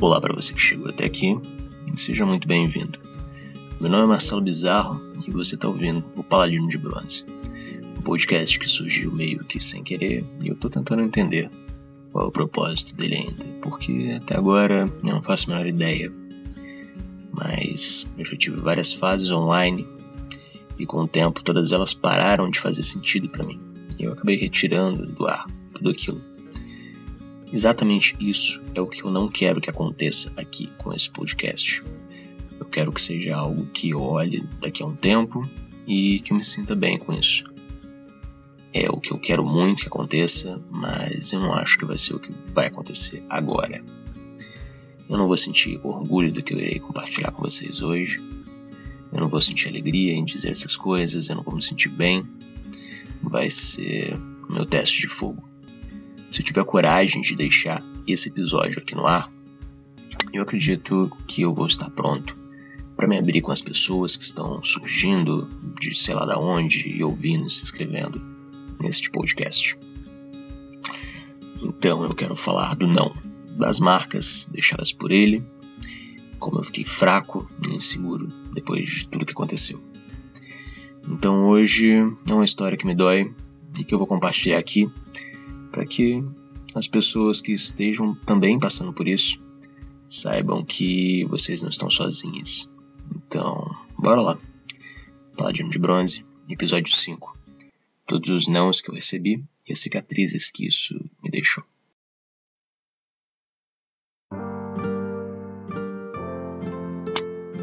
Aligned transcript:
Olá 0.00 0.20
para 0.20 0.32
você 0.32 0.54
que 0.54 0.60
chegou 0.60 0.88
até 0.88 1.06
aqui 1.06 1.36
seja 1.96 2.24
muito 2.24 2.46
bem-vindo. 2.46 3.00
Meu 3.80 3.90
nome 3.90 4.04
é 4.04 4.06
Marcelo 4.06 4.40
Bizarro 4.40 5.00
e 5.26 5.30
você 5.32 5.56
está 5.56 5.66
ouvindo 5.66 6.04
o 6.14 6.22
Paladino 6.22 6.68
de 6.68 6.78
Bronze, 6.78 7.24
um 7.98 8.02
podcast 8.02 8.60
que 8.60 8.68
surgiu 8.68 9.10
meio 9.10 9.44
que 9.44 9.58
sem 9.58 9.82
querer 9.82 10.24
e 10.40 10.46
eu 10.46 10.54
estou 10.54 10.70
tentando 10.70 11.02
entender 11.02 11.50
qual 12.12 12.26
é 12.26 12.28
o 12.28 12.30
propósito 12.30 12.94
dele 12.94 13.16
ainda, 13.16 13.44
porque 13.60 14.14
até 14.16 14.36
agora 14.36 14.88
eu 15.04 15.12
não 15.12 15.20
faço 15.20 15.50
a 15.50 15.54
menor 15.54 15.66
ideia. 15.66 16.12
Mas 17.32 18.06
eu 18.16 18.24
já 18.24 18.36
tive 18.36 18.60
várias 18.60 18.92
fases 18.92 19.32
online 19.32 19.84
e 20.78 20.86
com 20.86 20.98
o 20.98 21.08
tempo 21.08 21.42
todas 21.42 21.72
elas 21.72 21.92
pararam 21.92 22.48
de 22.48 22.60
fazer 22.60 22.84
sentido 22.84 23.28
para 23.28 23.44
mim 23.44 23.60
e 23.98 24.04
eu 24.04 24.12
acabei 24.12 24.36
retirando 24.36 25.06
do 25.06 25.26
ar 25.26 25.44
tudo 25.74 25.90
aquilo 25.90 26.37
Exatamente 27.52 28.16
isso 28.20 28.62
é 28.74 28.80
o 28.80 28.86
que 28.86 29.02
eu 29.02 29.10
não 29.10 29.28
quero 29.28 29.60
que 29.60 29.70
aconteça 29.70 30.32
aqui 30.36 30.70
com 30.78 30.92
esse 30.92 31.10
podcast. 31.10 31.82
Eu 32.60 32.66
quero 32.66 32.92
que 32.92 33.00
seja 33.00 33.36
algo 33.36 33.66
que 33.66 33.90
eu 33.90 34.02
olhe 34.02 34.46
daqui 34.60 34.82
a 34.82 34.86
um 34.86 34.94
tempo 34.94 35.48
e 35.86 36.20
que 36.20 36.32
eu 36.32 36.36
me 36.36 36.42
sinta 36.42 36.76
bem 36.76 36.98
com 36.98 37.12
isso. 37.12 37.44
É 38.72 38.90
o 38.90 39.00
que 39.00 39.12
eu 39.12 39.18
quero 39.18 39.44
muito 39.44 39.82
que 39.82 39.88
aconteça, 39.88 40.60
mas 40.70 41.32
eu 41.32 41.40
não 41.40 41.54
acho 41.54 41.78
que 41.78 41.86
vai 41.86 41.96
ser 41.96 42.14
o 42.14 42.20
que 42.20 42.30
vai 42.52 42.66
acontecer 42.66 43.24
agora. 43.30 43.82
Eu 45.08 45.16
não 45.16 45.26
vou 45.26 45.36
sentir 45.38 45.80
orgulho 45.82 46.30
do 46.30 46.42
que 46.42 46.52
eu 46.52 46.58
irei 46.58 46.78
compartilhar 46.78 47.30
com 47.30 47.42
vocês 47.42 47.80
hoje. 47.80 48.22
Eu 49.10 49.20
não 49.20 49.28
vou 49.28 49.40
sentir 49.40 49.68
alegria 49.68 50.12
em 50.12 50.22
dizer 50.22 50.50
essas 50.50 50.76
coisas, 50.76 51.30
eu 51.30 51.36
não 51.36 51.42
vou 51.42 51.54
me 51.54 51.62
sentir 51.62 51.88
bem. 51.88 52.28
Vai 53.22 53.48
ser 53.48 54.18
meu 54.50 54.66
teste 54.66 55.00
de 55.00 55.08
fogo. 55.08 55.48
Se 56.30 56.42
eu 56.42 56.44
tiver 56.44 56.64
coragem 56.64 57.22
de 57.22 57.34
deixar 57.34 57.82
esse 58.06 58.28
episódio 58.28 58.80
aqui 58.80 58.94
no 58.94 59.06
ar, 59.06 59.32
eu 60.32 60.42
acredito 60.42 61.10
que 61.26 61.42
eu 61.42 61.54
vou 61.54 61.66
estar 61.66 61.90
pronto 61.90 62.36
para 62.96 63.08
me 63.08 63.16
abrir 63.16 63.40
com 63.40 63.52
as 63.52 63.62
pessoas 63.62 64.16
que 64.16 64.24
estão 64.24 64.62
surgindo 64.62 65.48
de 65.80 65.94
sei 65.94 66.14
lá 66.14 66.26
da 66.26 66.38
onde 66.38 66.88
e 66.88 67.02
ouvindo 67.02 67.46
e 67.46 67.50
se 67.50 67.62
inscrevendo 67.62 68.20
neste 68.80 69.10
podcast. 69.10 69.78
Então 71.62 72.04
eu 72.04 72.14
quero 72.14 72.36
falar 72.36 72.76
do 72.76 72.86
não, 72.86 73.14
das 73.56 73.80
marcas 73.80 74.48
deixadas 74.50 74.92
por 74.92 75.10
ele, 75.10 75.44
como 76.38 76.58
eu 76.58 76.64
fiquei 76.64 76.84
fraco 76.84 77.48
e 77.66 77.74
inseguro 77.74 78.32
depois 78.52 78.88
de 78.88 79.08
tudo 79.08 79.24
que 79.24 79.32
aconteceu. 79.32 79.82
Então 81.08 81.48
hoje 81.48 81.90
é 82.28 82.34
uma 82.34 82.44
história 82.44 82.76
que 82.76 82.86
me 82.86 82.94
dói 82.94 83.32
e 83.78 83.84
que 83.84 83.94
eu 83.94 83.98
vou 83.98 84.06
compartilhar 84.06 84.58
aqui 84.58 84.90
para 85.78 85.86
que 85.86 86.24
as 86.74 86.88
pessoas 86.88 87.40
que 87.40 87.52
estejam 87.52 88.12
também 88.26 88.58
passando 88.58 88.92
por 88.92 89.06
isso 89.06 89.40
saibam 90.08 90.64
que 90.64 91.24
vocês 91.26 91.62
não 91.62 91.70
estão 91.70 91.88
sozinhas. 91.88 92.68
Então, 93.14 93.64
bora 93.96 94.20
lá. 94.20 94.38
Paladino 95.36 95.70
de 95.70 95.78
Bronze, 95.78 96.26
episódio 96.50 96.92
5. 96.92 97.38
Todos 98.04 98.28
os 98.28 98.48
nãos 98.48 98.80
que 98.80 98.90
eu 98.90 98.94
recebi 98.94 99.44
e 99.68 99.72
as 99.72 99.78
cicatrizes 99.78 100.50
que 100.50 100.66
isso 100.66 100.98
me 101.22 101.30
deixou. 101.30 101.62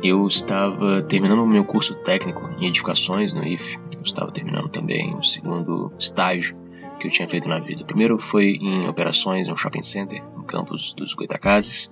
Eu 0.01 0.25
estava 0.25 1.01
terminando 1.01 1.43
o 1.43 1.47
meu 1.47 1.65
curso 1.65 1.95
técnico 1.95 2.47
em 2.59 2.67
edificações 2.67 3.33
no 3.33 3.45
IF. 3.45 3.77
Eu 3.93 4.03
estava 4.03 4.31
terminando 4.31 4.69
também 4.69 5.13
o 5.15 5.21
segundo 5.23 5.91
estágio 5.99 6.64
que 7.05 7.07
eu 7.07 7.11
tinha 7.11 7.29
feito 7.29 7.47
na 7.47 7.59
vida. 7.59 7.83
O 7.83 7.85
primeiro 7.85 8.17
foi 8.17 8.57
em 8.59 8.87
operações 8.87 9.47
em 9.47 9.51
um 9.51 9.57
shopping 9.57 9.83
center, 9.83 10.23
no 10.35 10.43
campus 10.43 10.93
dos 10.93 11.13
Goitacazes, 11.13 11.91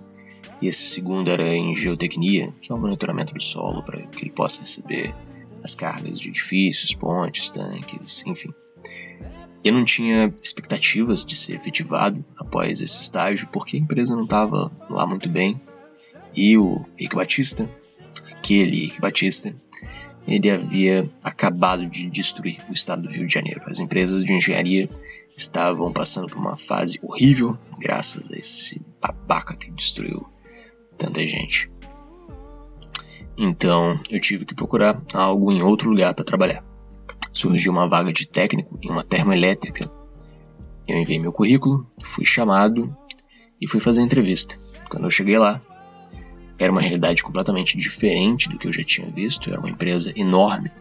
e 0.62 0.68
esse 0.68 0.88
segundo 0.88 1.30
era 1.30 1.56
em 1.56 1.76
geotecnia, 1.76 2.54
que 2.60 2.72
é 2.72 2.76
o 2.76 2.80
monitoramento 2.80 3.34
do 3.34 3.42
solo 3.42 3.84
para 3.84 4.02
que 4.02 4.24
ele 4.24 4.32
possa 4.32 4.62
receber 4.62 5.14
as 5.64 5.76
cargas 5.76 6.20
de 6.20 6.30
edifícios, 6.30 6.96
pontes, 6.96 7.50
tanques, 7.50 8.26
enfim. 8.26 8.54
Eu 9.64 9.74
não 9.74 9.86
tinha 9.86 10.34
expectativas 10.42 11.24
de 11.24 11.36
ser 11.36 11.54
efetivado 11.54 12.24
após 12.38 12.82
esse 12.82 13.02
estágio, 13.02 13.48
porque 13.52 13.78
a 13.78 13.80
empresa 13.80 14.16
não 14.16 14.24
estava 14.24 14.72
lá 14.90 15.06
muito 15.06 15.30
bem, 15.30 15.62
e 16.36 16.58
o 16.58 16.86
Rick 16.98 17.16
Batista, 17.16 17.70
aquele 18.32 18.86
Rick 18.86 19.00
Batista, 19.00 19.56
ele 20.28 20.50
havia 20.50 21.10
acabado 21.24 21.86
de 21.88 22.10
destruir 22.10 22.60
o 22.70 22.74
estado 22.74 23.04
do 23.04 23.10
Rio 23.10 23.28
de 23.28 23.34
Janeiro. 23.34 23.62
As 23.66 23.80
empresas 23.80 24.24
de 24.24 24.34
engenharia 24.34 24.90
estavam 25.38 25.92
passando 25.92 26.28
por 26.28 26.38
uma 26.38 26.56
fase 26.56 27.00
horrível 27.02 27.58
graças 27.80 28.32
a 28.32 28.38
esse 28.38 28.82
babaca 29.02 29.56
que 29.56 29.72
destruiu 29.72 30.26
tanta 30.98 31.26
gente. 31.28 31.70
Então 33.38 34.00
eu 34.10 34.20
tive 34.20 34.46
que 34.46 34.56
procurar 34.56 35.02
algo 35.14 35.52
em 35.52 35.62
outro 35.62 35.90
lugar 35.90 36.14
para 36.14 36.24
trabalhar. 36.24 36.64
Surgiu 37.32 37.72
uma 37.72 37.88
vaga 37.88 38.14
de 38.14 38.28
técnico 38.28 38.78
em 38.82 38.90
uma 38.90 39.04
termoelétrica. 39.04 39.90
Eu 40.88 40.98
enviei 40.98 41.20
meu 41.20 41.32
currículo, 41.32 41.88
fui 42.04 42.26
chamado 42.26 42.96
e 43.60 43.68
fui 43.68 43.80
fazer 43.80 44.02
a 44.02 44.04
entrevista. 44.04 44.56
Quando 44.90 45.06
eu 45.06 45.10
cheguei 45.10 45.38
lá, 45.40 45.60
era 46.58 46.72
uma 46.72 46.82
realidade 46.82 47.24
completamente 47.24 47.78
diferente 47.78 48.50
do 48.50 48.58
que 48.58 48.68
eu 48.68 48.74
já 48.74 48.84
tinha 48.84 49.10
visto. 49.10 49.50
Era 49.50 49.60
uma 49.60 49.70
empresa 49.70 50.14
enorme, 50.16 50.72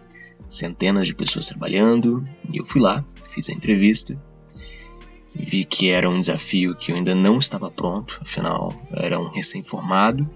centenas 0.49 1.07
de 1.07 1.15
pessoas 1.15 1.47
trabalhando. 1.47 2.23
E 2.53 2.59
eu 2.59 2.65
fui 2.65 2.81
lá, 2.81 3.05
fiz 3.33 3.49
a 3.49 3.53
entrevista. 3.53 4.21
Vi 5.35 5.65
que 5.65 5.89
era 5.89 6.09
um 6.09 6.21
desafio 6.21 6.75
que 6.75 6.93
eu 6.93 6.97
ainda 6.97 7.15
não 7.15 7.39
estava 7.39 7.71
pronto, 7.71 8.19
afinal, 8.21 8.75
era 8.91 9.19
um 9.19 9.31
recém-formado 9.31 10.29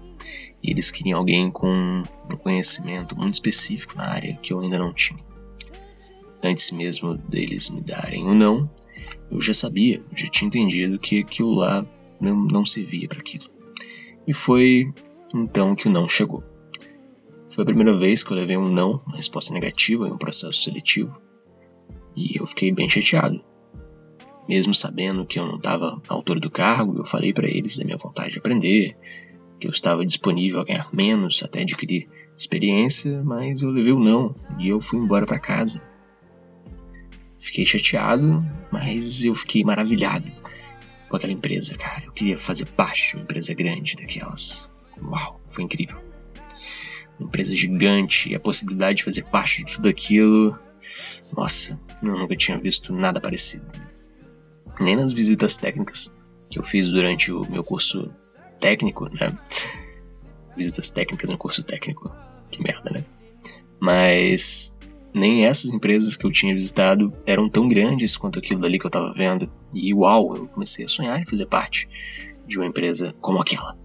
e 0.61 0.71
eles 0.71 0.89
queriam 0.89 1.19
alguém 1.19 1.51
com 1.51 1.69
um 1.69 2.37
conhecimento 2.37 3.15
muito 3.15 3.35
específico 3.35 3.95
na 3.95 4.05
área 4.05 4.37
que 4.41 4.51
eu 4.51 4.59
ainda 4.59 4.79
não 4.79 4.91
tinha. 4.91 5.19
Antes 6.43 6.71
mesmo 6.71 7.15
deles 7.15 7.69
me 7.69 7.81
darem 7.81 8.23
o 8.23 8.29
um 8.29 8.35
não, 8.35 8.69
eu 9.29 9.41
já 9.41 9.53
sabia, 9.53 10.03
já 10.15 10.27
tinha 10.27 10.47
entendido 10.47 10.99
que 10.99 11.19
aquilo 11.19 11.53
lá 11.53 11.85
não, 12.19 12.35
não 12.35 12.65
servia 12.65 13.07
para 13.07 13.19
aquilo. 13.19 13.45
E 14.27 14.33
foi 14.33 14.91
então 15.33 15.75
que 15.75 15.87
o 15.87 15.91
não 15.91 16.07
chegou. 16.07 16.43
Foi 17.49 17.63
a 17.63 17.65
primeira 17.65 17.97
vez 17.97 18.23
que 18.23 18.31
eu 18.31 18.37
levei 18.37 18.57
um 18.57 18.69
não, 18.69 19.01
uma 19.05 19.15
resposta 19.15 19.53
negativa 19.53 20.07
em 20.07 20.11
um 20.11 20.17
processo 20.17 20.61
seletivo, 20.61 21.19
e 22.15 22.37
eu 22.39 22.45
fiquei 22.45 22.71
bem 22.71 22.89
chateado. 22.89 23.43
Mesmo 24.47 24.73
sabendo 24.73 25.25
que 25.25 25.39
eu 25.39 25.45
não 25.45 25.57
estava 25.57 26.01
altura 26.07 26.39
do 26.39 26.49
cargo, 26.49 26.97
eu 26.97 27.05
falei 27.05 27.33
para 27.33 27.47
eles 27.47 27.77
da 27.77 27.85
minha 27.85 27.97
vontade 27.97 28.31
de 28.31 28.39
aprender, 28.39 28.97
que 29.59 29.67
eu 29.67 29.71
estava 29.71 30.05
disponível 30.05 30.59
a 30.59 30.63
ganhar 30.63 30.89
menos 30.93 31.41
até 31.43 31.61
adquirir 31.61 32.07
experiência, 32.35 33.23
mas 33.23 33.61
eu 33.61 33.69
levei 33.69 33.91
o 33.91 33.99
não 33.99 34.33
e 34.59 34.69
eu 34.69 34.79
fui 34.79 34.99
embora 34.99 35.25
para 35.25 35.39
casa. 35.39 35.83
Fiquei 37.39 37.65
chateado, 37.65 38.43
mas 38.71 39.23
eu 39.23 39.33
fiquei 39.33 39.63
maravilhado 39.63 40.29
com 41.09 41.15
aquela 41.15 41.33
empresa, 41.33 41.75
cara. 41.77 42.05
Eu 42.05 42.11
queria 42.11 42.37
fazer 42.37 42.65
parte 42.65 43.09
de 43.09 43.15
uma 43.15 43.23
empresa 43.23 43.53
grande 43.53 43.95
daquelas. 43.95 44.69
Uau, 45.03 45.39
foi 45.47 45.63
incrível. 45.63 45.97
Uma 47.19 47.27
empresa 47.27 47.55
gigante, 47.55 48.31
e 48.31 48.35
a 48.35 48.39
possibilidade 48.39 48.97
de 48.97 49.03
fazer 49.03 49.23
parte 49.23 49.63
de 49.63 49.73
tudo 49.73 49.87
aquilo. 49.87 50.57
Nossa, 51.35 51.79
eu 52.01 52.17
nunca 52.17 52.35
tinha 52.35 52.57
visto 52.57 52.93
nada 52.93 53.19
parecido. 53.19 53.65
Nem 54.79 54.95
nas 54.95 55.11
visitas 55.11 55.57
técnicas 55.57 56.13
que 56.49 56.59
eu 56.59 56.63
fiz 56.63 56.89
durante 56.91 57.31
o 57.31 57.49
meu 57.49 57.63
curso 57.63 58.11
técnico, 58.59 59.09
né? 59.09 59.37
Visitas 60.55 60.89
técnicas 60.89 61.29
no 61.29 61.37
curso 61.37 61.63
técnico. 61.63 62.11
Que 62.49 62.61
merda, 62.61 62.91
né? 62.91 63.03
Mas 63.79 64.75
nem 65.13 65.45
essas 65.45 65.71
empresas 65.71 66.15
que 66.15 66.25
eu 66.25 66.31
tinha 66.31 66.53
visitado 66.53 67.13
eram 67.25 67.49
tão 67.49 67.67
grandes 67.67 68.15
quanto 68.15 68.39
aquilo 68.39 68.61
dali 68.61 68.79
que 68.79 68.85
eu 68.85 68.91
tava 68.91 69.13
vendo. 69.13 69.51
E 69.73 69.93
uau, 69.93 70.35
eu 70.35 70.47
comecei 70.47 70.85
a 70.85 70.87
sonhar 70.87 71.19
em 71.19 71.25
fazer 71.25 71.45
parte 71.47 71.89
de 72.47 72.57
uma 72.57 72.65
empresa 72.65 73.15
como 73.19 73.41
aquela. 73.41 73.77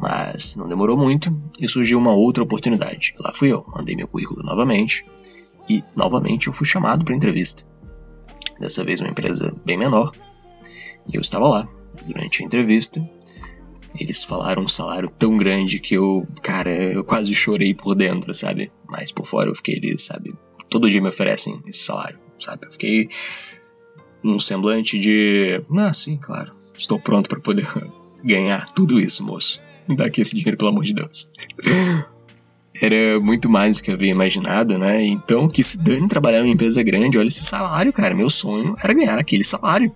Mas 0.00 0.54
não 0.54 0.68
demorou 0.68 0.96
muito 0.96 1.36
e 1.58 1.68
surgiu 1.68 1.98
uma 1.98 2.12
outra 2.12 2.44
oportunidade. 2.44 3.14
Lá 3.18 3.32
fui 3.34 3.52
eu, 3.52 3.66
mandei 3.74 3.96
meu 3.96 4.06
currículo 4.06 4.44
novamente 4.44 5.04
e 5.68 5.82
novamente 5.96 6.46
eu 6.46 6.52
fui 6.52 6.66
chamado 6.66 7.04
para 7.04 7.16
entrevista. 7.16 7.64
Dessa 8.60 8.84
vez 8.84 9.00
uma 9.00 9.10
empresa 9.10 9.54
bem 9.64 9.76
menor. 9.76 10.12
E 11.08 11.16
eu 11.16 11.20
estava 11.20 11.48
lá 11.48 11.68
durante 12.06 12.42
a 12.42 12.46
entrevista. 12.46 13.04
Eles 13.98 14.22
falaram 14.22 14.62
um 14.62 14.68
salário 14.68 15.10
tão 15.18 15.36
grande 15.36 15.80
que 15.80 15.94
eu, 15.94 16.26
cara, 16.42 16.72
eu 16.72 17.02
quase 17.02 17.34
chorei 17.34 17.74
por 17.74 17.96
dentro, 17.96 18.32
sabe? 18.32 18.70
Mas 18.88 19.10
por 19.10 19.26
fora 19.26 19.50
eu 19.50 19.54
fiquei 19.54 19.98
sabe? 19.98 20.32
Todo 20.70 20.88
dia 20.88 21.02
me 21.02 21.08
oferecem 21.08 21.60
esse 21.66 21.82
salário, 21.82 22.20
sabe? 22.38 22.66
Eu 22.66 22.72
fiquei 22.72 23.08
num 24.22 24.38
semblante 24.38 24.96
de, 24.96 25.60
ah, 25.76 25.92
sim, 25.92 26.16
claro, 26.18 26.52
estou 26.76 27.00
pronto 27.00 27.28
para 27.28 27.40
poder 27.40 27.66
ganhar 28.22 28.70
tudo 28.72 29.00
isso, 29.00 29.24
moço. 29.24 29.60
Dá 29.96 30.06
aqui 30.06 30.20
esse 30.20 30.34
dinheiro, 30.34 30.56
pelo 30.56 30.70
amor 30.70 30.84
de 30.84 30.94
Deus. 30.94 31.28
Era 32.80 33.18
muito 33.20 33.48
mais 33.48 33.76
do 33.76 33.82
que 33.82 33.90
eu 33.90 33.94
havia 33.94 34.10
imaginado, 34.10 34.78
né? 34.78 35.04
Então, 35.04 35.48
que 35.48 35.62
se 35.62 35.78
dane 35.78 36.08
trabalhar 36.08 36.40
em 36.40 36.44
uma 36.44 36.54
empresa 36.54 36.82
grande, 36.82 37.18
olha 37.18 37.28
esse 37.28 37.44
salário, 37.44 37.92
cara. 37.92 38.14
Meu 38.14 38.30
sonho 38.30 38.76
era 38.82 38.92
ganhar 38.92 39.18
aquele 39.18 39.44
salário. 39.44 39.92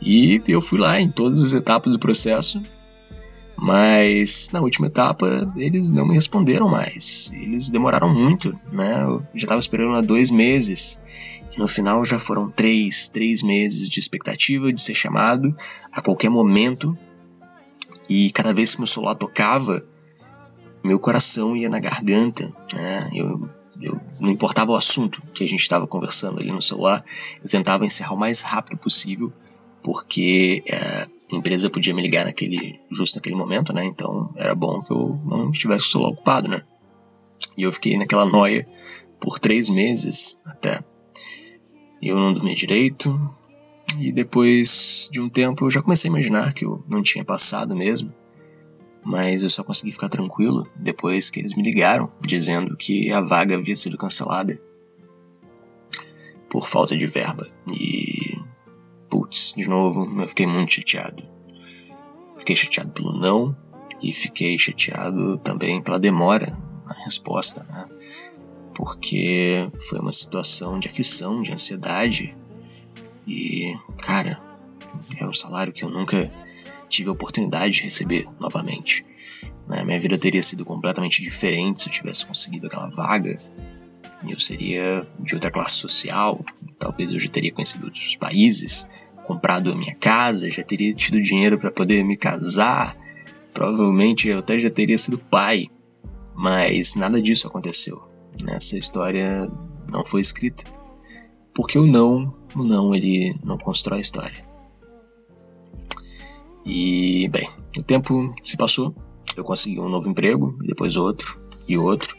E 0.00 0.40
eu 0.46 0.60
fui 0.60 0.78
lá 0.78 1.00
em 1.00 1.10
todas 1.10 1.42
as 1.42 1.52
etapas 1.54 1.92
do 1.92 1.98
processo. 1.98 2.62
Mas 3.58 4.50
na 4.52 4.60
última 4.60 4.86
etapa 4.86 5.50
eles 5.56 5.90
não 5.90 6.06
me 6.06 6.14
responderam 6.14 6.68
mais. 6.68 7.30
Eles 7.32 7.70
demoraram 7.70 8.12
muito, 8.12 8.54
né? 8.70 9.02
Eu 9.02 9.22
já 9.34 9.44
estava 9.46 9.58
esperando 9.58 9.96
há 9.96 10.02
dois 10.02 10.30
meses. 10.30 11.00
No 11.56 11.66
final 11.66 12.04
já 12.04 12.18
foram 12.18 12.50
três, 12.50 13.08
três 13.08 13.42
meses 13.42 13.88
de 13.88 13.98
expectativa 13.98 14.70
de 14.70 14.82
ser 14.82 14.94
chamado 14.94 15.56
a 15.90 16.02
qualquer 16.02 16.28
momento. 16.28 16.96
E 18.08 18.30
cada 18.30 18.52
vez 18.54 18.74
que 18.74 18.80
meu 18.80 18.86
celular 18.86 19.14
tocava, 19.14 19.84
meu 20.82 20.98
coração 20.98 21.56
ia 21.56 21.68
na 21.68 21.80
garganta, 21.80 22.52
né? 22.72 23.10
Eu, 23.12 23.48
eu 23.80 24.00
não 24.20 24.30
importava 24.30 24.72
o 24.72 24.76
assunto 24.76 25.22
que 25.34 25.44
a 25.44 25.48
gente 25.48 25.60
estava 25.60 25.86
conversando 25.86 26.40
ali 26.40 26.52
no 26.52 26.62
celular, 26.62 27.04
eu 27.42 27.50
tentava 27.50 27.84
encerrar 27.84 28.14
o 28.14 28.18
mais 28.18 28.42
rápido 28.42 28.78
possível, 28.78 29.32
porque 29.82 30.62
é, 30.66 31.06
a 31.32 31.36
empresa 31.36 31.68
podia 31.68 31.94
me 31.94 32.02
ligar 32.02 32.24
naquele 32.24 32.78
justo 32.90 33.16
naquele 33.16 33.34
momento, 33.34 33.72
né? 33.72 33.84
Então 33.84 34.32
era 34.36 34.54
bom 34.54 34.80
que 34.82 34.92
eu 34.92 35.20
não 35.24 35.50
estivesse 35.50 35.86
o 35.86 35.90
celular 35.90 36.10
ocupado, 36.10 36.48
né? 36.48 36.62
E 37.56 37.62
eu 37.62 37.72
fiquei 37.72 37.96
naquela 37.96 38.26
noia 38.26 38.66
por 39.20 39.38
três 39.38 39.68
meses 39.68 40.38
até. 40.44 40.84
Eu 42.00 42.16
não 42.16 42.32
dormia 42.32 42.54
direito, 42.54 43.34
e 43.98 44.12
depois 44.12 45.08
de 45.10 45.20
um 45.20 45.28
tempo 45.28 45.66
eu 45.66 45.70
já 45.70 45.82
comecei 45.82 46.08
a 46.08 46.12
imaginar 46.12 46.52
que 46.52 46.64
eu 46.64 46.84
não 46.88 47.02
tinha 47.02 47.24
passado 47.24 47.74
mesmo 47.76 48.12
mas 49.04 49.44
eu 49.44 49.50
só 49.50 49.62
consegui 49.62 49.92
ficar 49.92 50.08
tranquilo 50.08 50.66
depois 50.74 51.30
que 51.30 51.38
eles 51.38 51.54
me 51.54 51.62
ligaram 51.62 52.10
dizendo 52.20 52.76
que 52.76 53.12
a 53.12 53.20
vaga 53.20 53.54
havia 53.54 53.76
sido 53.76 53.96
cancelada 53.96 54.60
por 56.48 56.66
falta 56.66 56.96
de 56.96 57.06
verba. 57.06 57.46
E. 57.72 58.36
Putz, 59.08 59.54
de 59.56 59.68
novo, 59.68 60.20
eu 60.20 60.28
fiquei 60.28 60.46
muito 60.46 60.72
chateado. 60.72 61.22
Fiquei 62.36 62.56
chateado 62.56 62.90
pelo 62.90 63.12
não 63.12 63.56
e 64.02 64.12
fiquei 64.12 64.58
chateado 64.58 65.38
também 65.38 65.80
pela 65.80 66.00
demora 66.00 66.58
na 66.84 66.94
resposta, 67.04 67.64
né? 67.64 67.86
Porque 68.74 69.70
foi 69.88 70.00
uma 70.00 70.12
situação 70.12 70.80
de 70.80 70.88
aflição, 70.88 71.42
de 71.42 71.52
ansiedade. 71.52 72.36
E, 73.26 73.74
cara, 73.98 74.38
era 75.18 75.28
um 75.28 75.34
salário 75.34 75.72
que 75.72 75.84
eu 75.84 75.90
nunca 75.90 76.30
tive 76.88 77.08
a 77.08 77.12
oportunidade 77.12 77.74
de 77.74 77.82
receber 77.82 78.28
novamente. 78.40 79.04
Né? 79.68 79.84
Minha 79.84 80.00
vida 80.00 80.16
teria 80.18 80.42
sido 80.42 80.64
completamente 80.64 81.22
diferente 81.22 81.82
se 81.82 81.88
eu 81.88 81.92
tivesse 81.92 82.24
conseguido 82.24 82.66
aquela 82.66 82.88
vaga. 82.88 83.38
Eu 84.26 84.38
seria 84.38 85.06
de 85.20 85.34
outra 85.34 85.50
classe 85.50 85.74
social, 85.74 86.44
talvez 86.78 87.12
eu 87.12 87.20
já 87.20 87.28
teria 87.28 87.52
conhecido 87.52 87.84
outros 87.84 88.16
países, 88.16 88.88
comprado 89.26 89.70
a 89.70 89.74
minha 89.74 89.94
casa, 89.94 90.50
já 90.50 90.62
teria 90.62 90.94
tido 90.94 91.20
dinheiro 91.20 91.58
para 91.58 91.70
poder 91.70 92.02
me 92.04 92.16
casar, 92.16 92.96
provavelmente 93.52 94.28
eu 94.28 94.38
até 94.38 94.58
já 94.58 94.70
teria 94.70 94.96
sido 94.96 95.18
pai, 95.18 95.68
mas 96.34 96.94
nada 96.94 97.20
disso 97.20 97.46
aconteceu. 97.46 98.02
Essa 98.48 98.76
história 98.76 99.50
não 99.90 100.04
foi 100.04 100.20
escrita. 100.20 100.64
Porque 101.54 101.78
o 101.78 101.86
não, 101.86 102.35
não 102.54 102.94
ele 102.94 103.34
não 103.44 103.58
constrói 103.58 104.00
história. 104.00 104.44
E, 106.64 107.28
bem, 107.28 107.48
o 107.78 107.82
tempo 107.82 108.34
se 108.42 108.56
passou, 108.56 108.94
eu 109.36 109.44
consegui 109.44 109.78
um 109.78 109.88
novo 109.88 110.08
emprego, 110.08 110.56
depois 110.60 110.96
outro 110.96 111.38
e 111.68 111.78
outro. 111.78 112.16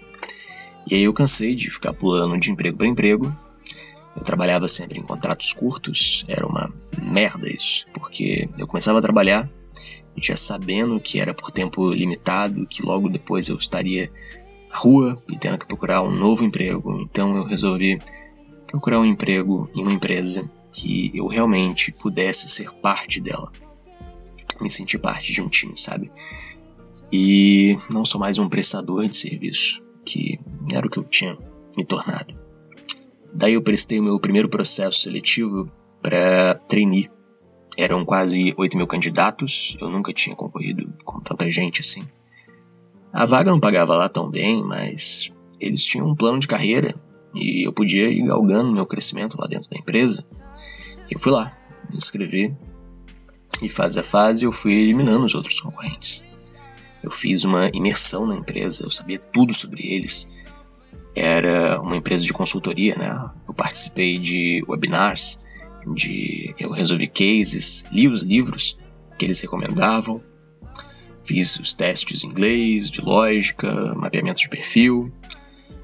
E 0.89 0.95
aí 0.95 1.03
eu 1.03 1.13
cansei 1.13 1.53
de 1.53 1.69
ficar 1.69 1.93
pulando 1.93 2.39
de 2.39 2.51
emprego 2.51 2.77
para 2.77 2.87
emprego. 2.87 3.35
Eu 4.15 4.23
trabalhava 4.23 4.67
sempre 4.67 4.97
em 4.97 5.03
contratos 5.03 5.53
curtos, 5.53 6.25
era 6.27 6.47
uma 6.47 6.71
merda 7.01 7.49
isso, 7.49 7.85
porque 7.93 8.49
eu 8.57 8.65
começava 8.65 8.99
a 8.99 9.01
trabalhar 9.01 9.49
já 10.19 10.35
sabendo 10.35 10.99
que 10.99 11.19
era 11.19 11.33
por 11.33 11.51
tempo 11.51 11.91
limitado, 11.91 12.65
que 12.65 12.81
logo 12.81 13.09
depois 13.09 13.49
eu 13.49 13.57
estaria 13.57 14.09
na 14.69 14.77
rua 14.77 15.21
e 15.29 15.37
tendo 15.37 15.59
que 15.59 15.67
procurar 15.67 16.01
um 16.01 16.11
novo 16.11 16.43
emprego. 16.43 16.99
Então 17.01 17.35
eu 17.35 17.43
resolvi 17.43 17.99
procurar 18.67 18.99
um 18.99 19.05
emprego 19.05 19.69
em 19.75 19.81
uma 19.81 19.93
empresa 19.93 20.49
que 20.71 21.11
eu 21.13 21.27
realmente 21.27 21.91
pudesse 21.91 22.49
ser 22.49 22.71
parte 22.73 23.19
dela 23.19 23.49
me 24.61 24.69
sentir 24.69 24.97
parte 24.97 25.31
de 25.31 25.41
um 25.41 25.49
time, 25.49 25.73
sabe? 25.75 26.11
E 27.11 27.77
não 27.91 28.03
sou 28.03 28.19
mais 28.19 28.37
um 28.37 28.49
prestador 28.49 29.07
de 29.07 29.15
serviço, 29.15 29.81
que 30.05 30.39
era 30.71 30.85
o 30.85 30.89
que 30.89 30.97
eu 30.97 31.03
tinha 31.03 31.37
me 31.75 31.85
tornado. 31.85 32.35
Daí 33.33 33.53
eu 33.53 33.61
prestei 33.61 33.99
o 33.99 34.03
meu 34.03 34.19
primeiro 34.19 34.49
processo 34.49 35.01
seletivo 35.01 35.71
para 36.01 36.55
trainee. 36.67 37.09
Eram 37.77 38.03
quase 38.03 38.53
8 38.57 38.75
mil 38.75 38.87
candidatos, 38.87 39.77
eu 39.79 39.89
nunca 39.89 40.11
tinha 40.11 40.35
concorrido 40.35 40.91
com 41.05 41.19
tanta 41.21 41.49
gente 41.51 41.81
assim. 41.81 42.07
A 43.13 43.25
vaga 43.25 43.51
não 43.51 43.59
pagava 43.59 43.95
lá 43.95 44.09
tão 44.09 44.29
bem, 44.29 44.63
mas 44.63 45.31
eles 45.59 45.83
tinham 45.83 46.07
um 46.07 46.15
plano 46.15 46.39
de 46.39 46.47
carreira 46.47 46.95
e 47.33 47.67
eu 47.67 47.73
podia 47.73 48.09
ir 48.09 48.23
galgando 48.23 48.71
meu 48.71 48.85
crescimento 48.85 49.37
lá 49.39 49.47
dentro 49.47 49.69
da 49.69 49.77
empresa. 49.77 50.25
Eu 51.09 51.19
fui 51.19 51.31
lá, 51.31 51.57
me 51.89 51.97
inscrevi 51.97 52.55
e 53.61 53.69
fase 53.69 53.99
a 53.99 54.03
fase 54.03 54.45
eu 54.45 54.51
fui 54.51 54.73
eliminando 54.73 55.25
os 55.25 55.35
outros 55.35 55.59
concorrentes. 55.59 56.23
Eu 57.03 57.11
fiz 57.11 57.43
uma 57.43 57.69
imersão 57.73 58.25
na 58.25 58.35
empresa, 58.35 58.83
eu 58.83 58.91
sabia 58.91 59.19
tudo 59.19 59.53
sobre 59.53 59.93
eles. 59.93 60.27
Era 61.15 61.81
uma 61.81 61.95
empresa 61.95 62.23
de 62.23 62.33
consultoria, 62.33 62.95
né? 62.95 63.31
Eu 63.47 63.53
participei 63.53 64.17
de 64.17 64.63
webinars, 64.67 65.39
de 65.95 66.53
eu 66.59 66.71
resolvi 66.71 67.07
cases, 67.07 67.85
li 67.91 68.07
os 68.07 68.23
livros 68.23 68.77
que 69.17 69.25
eles 69.25 69.39
recomendavam, 69.39 70.21
fiz 71.25 71.57
os 71.59 71.73
testes 71.73 72.23
em 72.23 72.27
inglês, 72.27 72.91
de 72.91 73.01
lógica, 73.01 73.95
mapeamento 73.95 74.41
de 74.41 74.49
perfil. 74.49 75.11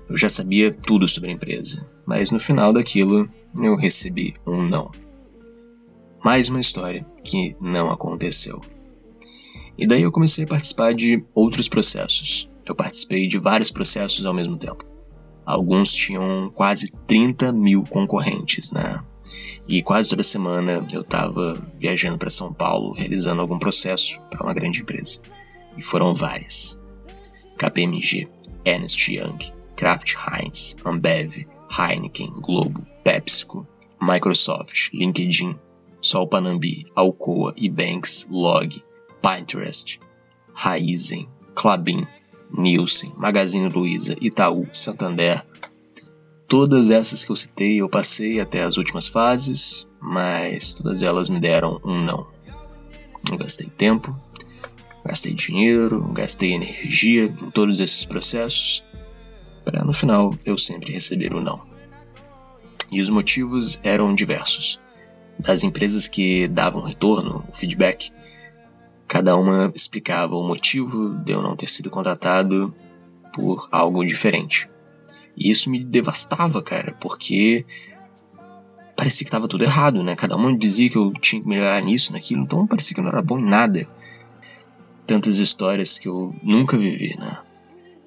Eu 0.10 0.18
já 0.18 0.30
sabia 0.30 0.72
tudo 0.72 1.08
sobre 1.08 1.30
a 1.30 1.34
empresa, 1.34 1.88
mas 2.06 2.32
no 2.32 2.40
final 2.40 2.74
daquilo 2.74 3.30
eu 3.62 3.76
recebi 3.76 4.36
um 4.46 4.62
não. 4.62 4.92
Mais 6.24 6.50
uma 6.50 6.60
história 6.60 7.06
que 7.24 7.56
não 7.60 7.90
aconteceu. 7.90 8.62
E 9.78 9.88
daí 9.88 10.04
eu 10.04 10.12
comecei 10.12 10.44
a 10.44 10.48
participar 10.48 10.94
de 10.94 11.24
outros 11.34 11.68
processos. 11.68 12.50
Eu 12.66 12.76
participei 12.76 13.28
de 13.28 13.38
vários 13.38 13.72
processos 13.72 14.26
ao 14.26 14.34
mesmo 14.34 14.58
tempo. 14.58 14.86
Alguns 15.46 15.92
tinham 15.92 16.52
quase 16.54 16.94
30 17.08 17.52
mil 17.52 17.84
concorrentes, 17.84 18.72
né? 18.72 19.04
E 19.68 19.82
quase 19.82 20.10
toda 20.10 20.24
semana 20.24 20.86
eu 20.92 21.02
estava 21.02 21.62
viajando 21.80 22.18
para 22.18 22.30
São 22.30 22.54
Paulo 22.54 22.94
realizando 22.94 23.42
algum 23.42 23.60
processo 23.60 24.20
para 24.30 24.44
uma 24.44 24.54
grande 24.54 24.82
empresa. 24.82 25.20
E 25.78 25.82
foram 25.82 26.14
várias: 26.14 26.80
KPMG, 27.58 28.28
Ernst 28.66 29.10
Young, 29.10 29.53
Kraft 29.76 30.16
Heinz, 30.16 30.76
Ambev, 30.86 31.46
Heineken, 31.70 32.32
Globo, 32.42 32.86
PepsiCo, 33.04 33.68
Microsoft, 34.02 34.92
LinkedIn, 34.94 35.58
Sol 36.02 36.28
Panambi, 36.28 36.86
Alcoa, 36.96 37.54
Ebanks, 37.58 38.28
Log, 38.30 38.84
Pinterest, 39.22 40.00
Raizen, 40.54 41.28
Clabin, 41.56 42.06
Nielsen, 42.52 43.14
Magazine 43.18 43.70
Luiza, 43.70 44.16
Itaú, 44.22 44.68
Santander. 44.74 45.46
Todas 46.48 46.92
essas 46.92 47.24
que 47.24 47.32
eu 47.32 47.36
citei 47.36 47.82
eu 47.82 47.90
passei 47.90 48.40
até 48.40 48.62
as 48.62 48.78
últimas 48.78 49.08
fases, 49.08 49.88
mas 50.00 50.74
todas 50.76 51.02
elas 51.02 51.30
me 51.30 51.40
deram 51.40 51.80
um 51.84 52.04
não. 52.04 52.28
Não 53.30 53.38
gastei 53.38 53.68
tempo, 53.68 54.14
gastei 55.06 55.34
dinheiro, 55.34 56.04
gastei 56.12 56.54
energia 56.54 57.26
em 57.26 57.50
todos 57.50 57.80
esses 57.80 58.06
processos, 58.06 58.84
para 59.64 59.84
no 59.84 59.94
final 59.94 60.36
eu 60.46 60.58
sempre 60.58 60.92
receber 60.92 61.34
o 61.34 61.42
não. 61.42 61.62
E 62.92 63.02
os 63.02 63.10
motivos 63.10 63.80
eram 63.84 64.14
diversos 64.14 64.80
das 65.38 65.64
empresas 65.64 66.08
que 66.08 66.48
davam 66.48 66.84
retorno, 66.84 67.44
o 67.50 67.56
feedback, 67.56 68.12
cada 69.08 69.36
uma 69.36 69.72
explicava 69.76 70.36
o 70.36 70.48
motivo 70.48 71.16
de 71.24 71.32
eu 71.32 71.42
não 71.42 71.56
ter 71.56 71.70
sido 71.70 71.90
contratado 71.90 72.74
por 73.34 73.68
algo 73.72 74.06
diferente. 74.06 74.70
E 75.38 75.50
isso 75.50 75.70
me 75.70 75.84
devastava, 75.84 76.62
cara, 76.62 76.96
porque 77.00 77.66
parecia 78.96 79.26
que 79.26 79.30
estava 79.30 79.48
tudo 79.48 79.64
errado, 79.64 80.04
né? 80.04 80.16
Cada 80.16 80.36
uma 80.36 80.56
dizia 80.56 80.90
que 80.90 80.98
eu 80.98 81.12
tinha 81.14 81.42
que 81.42 81.48
melhorar 81.48 81.82
nisso, 81.82 82.14
naquilo, 82.14 82.44
então 82.44 82.68
parecia 82.68 82.94
que 82.94 83.00
eu 83.00 83.04
não 83.04 83.12
era 83.12 83.22
bom 83.22 83.40
em 83.40 83.46
nada. 83.46 83.88
Tantas 85.06 85.38
histórias 85.38 85.98
que 85.98 86.08
eu 86.08 86.34
nunca 86.42 86.78
vivi, 86.78 87.18
né? 87.18 87.40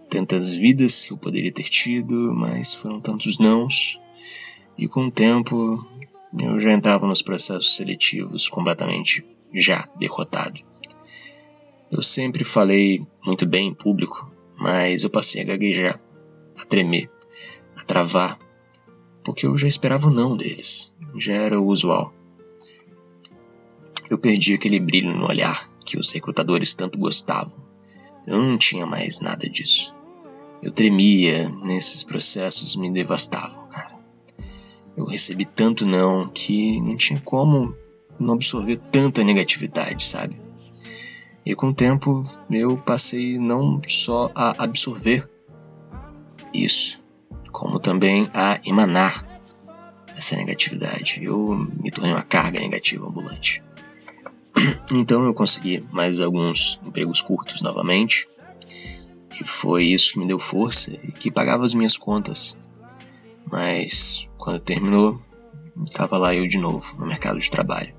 Tantas 0.08 0.54
vidas 0.54 1.04
que 1.04 1.12
eu 1.12 1.18
poderia 1.18 1.52
ter 1.52 1.64
tido, 1.64 2.32
mas 2.34 2.75
foram 2.75 3.00
tantos 3.00 3.38
nãos. 3.38 3.98
E 4.78 4.86
com 4.86 5.06
o 5.06 5.10
tempo 5.10 5.86
eu 6.38 6.60
já 6.60 6.72
entrava 6.72 7.06
nos 7.06 7.22
processos 7.22 7.76
seletivos 7.76 8.48
completamente 8.48 9.25
já 9.54 9.88
derrotado. 9.98 10.60
Eu 11.90 12.02
sempre 12.02 12.44
falei 12.44 13.06
muito 13.25 13.46
bem 13.46 13.68
em 13.68 13.75
público, 13.75 14.30
mas 14.58 15.02
eu 15.02 15.10
passei 15.10 15.42
a 15.42 15.44
gaguejar, 15.44 16.00
a 16.58 16.64
tremer, 16.64 17.10
a 17.76 17.82
travar, 17.82 18.38
porque 19.25 19.46
eu 19.46 19.56
já 19.56 19.66
esperava 19.66 20.08
o 20.08 20.12
não 20.12 20.36
deles, 20.36 20.94
já 21.16 21.34
era 21.34 21.60
o 21.60 21.66
usual. 21.66 22.12
Eu 24.10 24.18
perdi 24.18 24.54
aquele 24.54 24.78
brilho 24.78 25.14
no 25.14 25.26
olhar 25.26 25.68
que 25.84 25.98
os 25.98 26.12
recrutadores 26.12 26.75
tanto 26.75 26.98
gostavam. 26.98 27.52
Eu 28.26 28.40
não 28.40 28.59
tinha 28.59 28.87
mais 28.87 29.21
nada 29.21 29.49
disso. 29.49 29.95
Eu 30.62 30.73
tremia 30.73 31.49
nesses 31.49 32.02
processos, 32.02 32.76
me 32.76 32.90
devastavam, 32.90 33.68
cara. 33.68 33.95
Eu 34.97 35.04
recebi 35.04 35.45
tanto 35.45 35.85
não 35.85 36.28
que 36.28 36.80
não 36.80 36.97
tinha 36.97 37.21
como 37.21 37.76
não 38.18 38.35
absorver 38.35 38.78
tanta 38.90 39.23
negatividade, 39.23 40.04
sabe? 40.04 40.37
E 41.45 41.54
com 41.54 41.68
o 41.68 41.75
tempo 41.75 42.28
eu 42.50 42.76
passei 42.76 43.38
não 43.38 43.80
só 43.87 44.33
a 44.35 44.64
absorver 44.64 45.28
isso, 46.52 46.99
como 47.52 47.78
também 47.78 48.28
a 48.35 48.59
emanar 48.64 49.25
essa 50.16 50.35
negatividade. 50.35 51.21
Eu 51.23 51.54
me 51.54 51.90
tornei 51.90 52.12
uma 52.12 52.23
carga 52.23 52.59
negativa 52.59 53.06
ambulante. 53.06 53.62
Então 54.90 55.25
eu 55.25 55.34
consegui 55.34 55.84
mais 55.90 56.20
alguns 56.20 56.80
empregos 56.84 57.20
curtos 57.20 57.60
novamente. 57.60 58.26
E 59.38 59.46
foi 59.46 59.84
isso 59.84 60.14
que 60.14 60.18
me 60.18 60.26
deu 60.26 60.38
força 60.38 60.92
e 61.02 61.12
que 61.12 61.30
pagava 61.30 61.64
as 61.64 61.75
minhas 61.75 61.98
contas. 61.98 62.56
Mas 63.50 64.28
quando 64.38 64.60
terminou, 64.60 65.20
estava 65.84 66.16
lá 66.16 66.34
eu 66.34 66.46
de 66.46 66.58
novo 66.58 66.96
no 66.98 67.06
mercado 67.06 67.38
de 67.38 67.50
trabalho. 67.50 67.94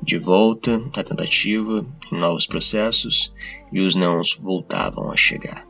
De 0.00 0.18
volta 0.18 0.76
à 0.96 1.02
tentativa, 1.02 1.84
novos 2.12 2.46
processos, 2.46 3.32
e 3.72 3.80
os 3.80 3.96
nãos 3.96 4.34
voltavam 4.34 5.10
a 5.10 5.16
chegar. 5.16 5.66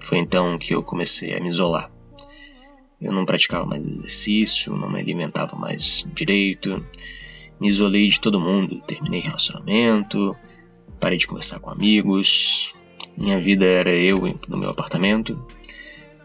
Foi 0.00 0.18
então 0.18 0.56
que 0.56 0.74
eu 0.74 0.82
comecei 0.82 1.34
a 1.34 1.40
me 1.40 1.48
isolar. 1.48 1.90
Eu 3.00 3.12
não 3.12 3.26
praticava 3.26 3.66
mais 3.66 3.86
exercício, 3.86 4.76
não 4.76 4.88
me 4.88 5.00
alimentava 5.00 5.56
mais 5.56 6.06
direito, 6.14 6.82
me 7.60 7.68
isolei 7.68 8.08
de 8.08 8.20
todo 8.20 8.40
mundo, 8.40 8.80
terminei 8.86 9.20
relacionamento, 9.20 10.36
parei 11.00 11.18
de 11.18 11.26
conversar 11.26 11.58
com 11.60 11.70
amigos. 11.70 12.72
Minha 13.16 13.40
vida 13.40 13.64
era 13.64 13.90
eu 13.90 14.20
no 14.48 14.56
meu 14.56 14.70
apartamento, 14.70 15.42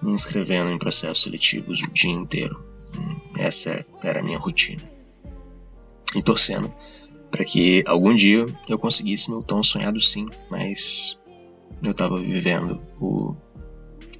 me 0.02 0.12
inscrevendo 0.12 0.72
em 0.72 0.78
processos 0.78 1.24
seletivos 1.24 1.82
o 1.82 1.92
dia 1.92 2.12
inteiro. 2.12 2.62
Essa 3.38 3.86
era 4.04 4.20
a 4.20 4.24
minha 4.24 4.38
rotina. 4.38 4.84
E 6.14 6.22
torcendo 6.22 6.74
para 7.32 7.46
que 7.46 7.84
algum 7.88 8.14
dia 8.14 8.46
eu 8.68 8.78
conseguisse 8.78 9.30
meu 9.30 9.42
tão 9.42 9.64
sonhado 9.64 10.02
sim, 10.02 10.28
mas 10.50 11.18
eu 11.82 11.92
estava 11.92 12.20
vivendo 12.20 12.82
o 13.00 13.34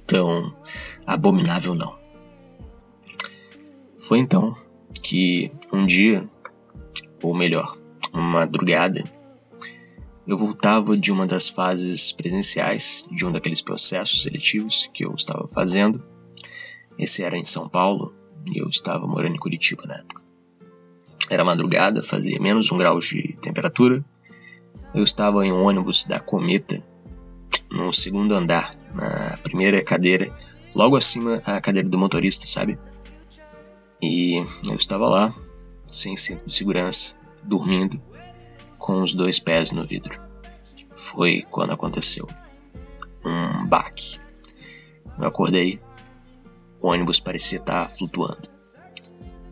tão 0.06 0.54
abominável 1.06 1.74
não. 1.74 1.94
Foi 3.98 4.18
então 4.18 4.56
que 5.02 5.52
um 5.70 5.84
dia 5.84 6.28
ou 7.22 7.34
melhor, 7.34 7.76
uma 8.12 8.40
madrugada, 8.40 9.04
eu 10.26 10.36
voltava 10.36 10.96
de 10.96 11.10
uma 11.10 11.26
das 11.26 11.48
fases 11.48 12.12
presenciais 12.12 13.04
de 13.10 13.26
um 13.26 13.32
daqueles 13.32 13.60
processos 13.60 14.22
seletivos 14.22 14.88
que 14.92 15.04
eu 15.04 15.14
estava 15.14 15.48
fazendo. 15.48 16.02
Esse 16.98 17.22
era 17.22 17.36
em 17.36 17.44
São 17.44 17.68
Paulo 17.68 18.14
e 18.46 18.62
eu 18.62 18.68
estava 18.68 19.06
morando 19.06 19.34
em 19.34 19.38
Curitiba 19.38 19.84
na 19.86 19.96
época. 19.96 20.22
Era 21.28 21.44
madrugada, 21.44 22.02
fazia 22.02 22.38
menos 22.40 22.70
um 22.70 22.78
grau 22.78 22.98
de 22.98 23.36
temperatura. 23.40 24.04
Eu 24.94 25.02
estava 25.02 25.44
em 25.46 25.52
um 25.52 25.64
ônibus 25.64 26.04
da 26.04 26.20
Cometa, 26.20 26.82
no 27.70 27.92
segundo 27.92 28.34
andar, 28.34 28.76
na 28.94 29.38
primeira 29.38 29.82
cadeira, 29.82 30.30
logo 30.74 30.96
acima 30.96 31.42
a 31.46 31.60
cadeira 31.60 31.88
do 31.88 31.98
motorista, 31.98 32.46
sabe? 32.46 32.78
E 34.00 34.44
eu 34.68 34.76
estava 34.76 35.08
lá, 35.08 35.34
sem 35.86 36.16
cinto 36.16 36.46
de 36.46 36.54
segurança, 36.54 37.14
dormindo, 37.42 38.00
com 38.78 39.02
os 39.02 39.14
dois 39.14 39.38
pés 39.38 39.72
no 39.72 39.84
vidro. 39.84 40.20
Foi 40.94 41.44
quando 41.50 41.72
aconteceu. 41.72 42.28
Um 43.24 43.66
baque. 43.66 44.18
Eu 45.18 45.26
acordei, 45.26 45.80
o 46.80 46.88
ônibus 46.88 47.20
parecia 47.20 47.58
estar 47.58 47.88
flutuando. 47.88 48.50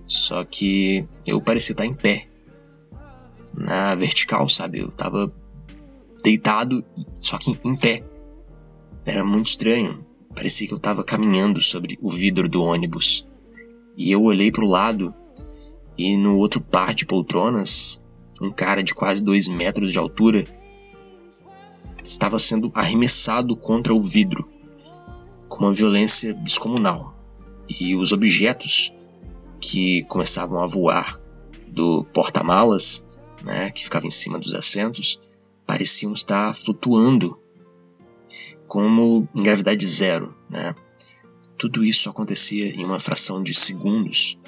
Só 0.06 0.44
que 0.44 1.04
eu 1.24 1.40
parecia 1.40 1.72
estar 1.72 1.86
em 1.86 1.94
pé. 1.94 2.26
Na 3.54 3.94
vertical, 3.94 4.48
sabe? 4.48 4.80
Eu 4.80 4.90
tava 4.90 5.32
deitado, 6.22 6.84
só 7.18 7.38
que 7.38 7.56
em 7.64 7.76
pé. 7.76 8.02
Era 9.04 9.24
muito 9.24 9.46
estranho. 9.46 10.04
Parecia 10.34 10.66
que 10.66 10.74
eu 10.74 10.80
tava 10.80 11.04
caminhando 11.04 11.60
sobre 11.60 11.98
o 12.00 12.10
vidro 12.10 12.48
do 12.48 12.62
ônibus. 12.62 13.26
E 13.96 14.10
eu 14.10 14.22
olhei 14.22 14.50
para 14.50 14.64
o 14.64 14.68
lado 14.68 15.14
e 16.00 16.16
no 16.16 16.38
outro 16.38 16.62
par 16.62 16.94
de 16.94 17.04
poltronas, 17.04 18.00
um 18.40 18.50
cara 18.50 18.82
de 18.82 18.94
quase 18.94 19.22
dois 19.22 19.46
metros 19.46 19.92
de 19.92 19.98
altura 19.98 20.46
estava 22.02 22.38
sendo 22.38 22.72
arremessado 22.74 23.54
contra 23.54 23.94
o 23.94 24.00
vidro 24.00 24.48
com 25.46 25.66
uma 25.66 25.74
violência 25.74 26.32
descomunal. 26.32 27.14
E 27.68 27.94
os 27.94 28.12
objetos 28.12 28.94
que 29.60 30.02
começavam 30.04 30.64
a 30.64 30.66
voar 30.66 31.20
do 31.68 32.02
porta-malas, 32.04 33.04
né, 33.44 33.70
que 33.70 33.84
ficava 33.84 34.06
em 34.06 34.10
cima 34.10 34.38
dos 34.38 34.54
assentos, 34.54 35.20
pareciam 35.66 36.14
estar 36.14 36.54
flutuando 36.54 37.38
como 38.66 39.28
em 39.34 39.42
gravidade 39.42 39.86
zero, 39.86 40.34
né? 40.48 40.74
Tudo 41.58 41.84
isso 41.84 42.08
acontecia 42.08 42.74
em 42.74 42.86
uma 42.86 42.98
fração 42.98 43.42
de 43.42 43.52
segundos 43.52 44.38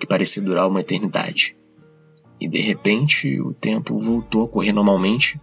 que 0.00 0.06
parecia 0.06 0.42
durar 0.42 0.66
uma 0.66 0.80
eternidade. 0.80 1.56
E 2.40 2.48
de 2.48 2.58
repente 2.58 3.38
o 3.38 3.52
tempo 3.52 3.98
voltou 3.98 4.46
a 4.46 4.48
correr 4.48 4.72
normalmente 4.72 5.38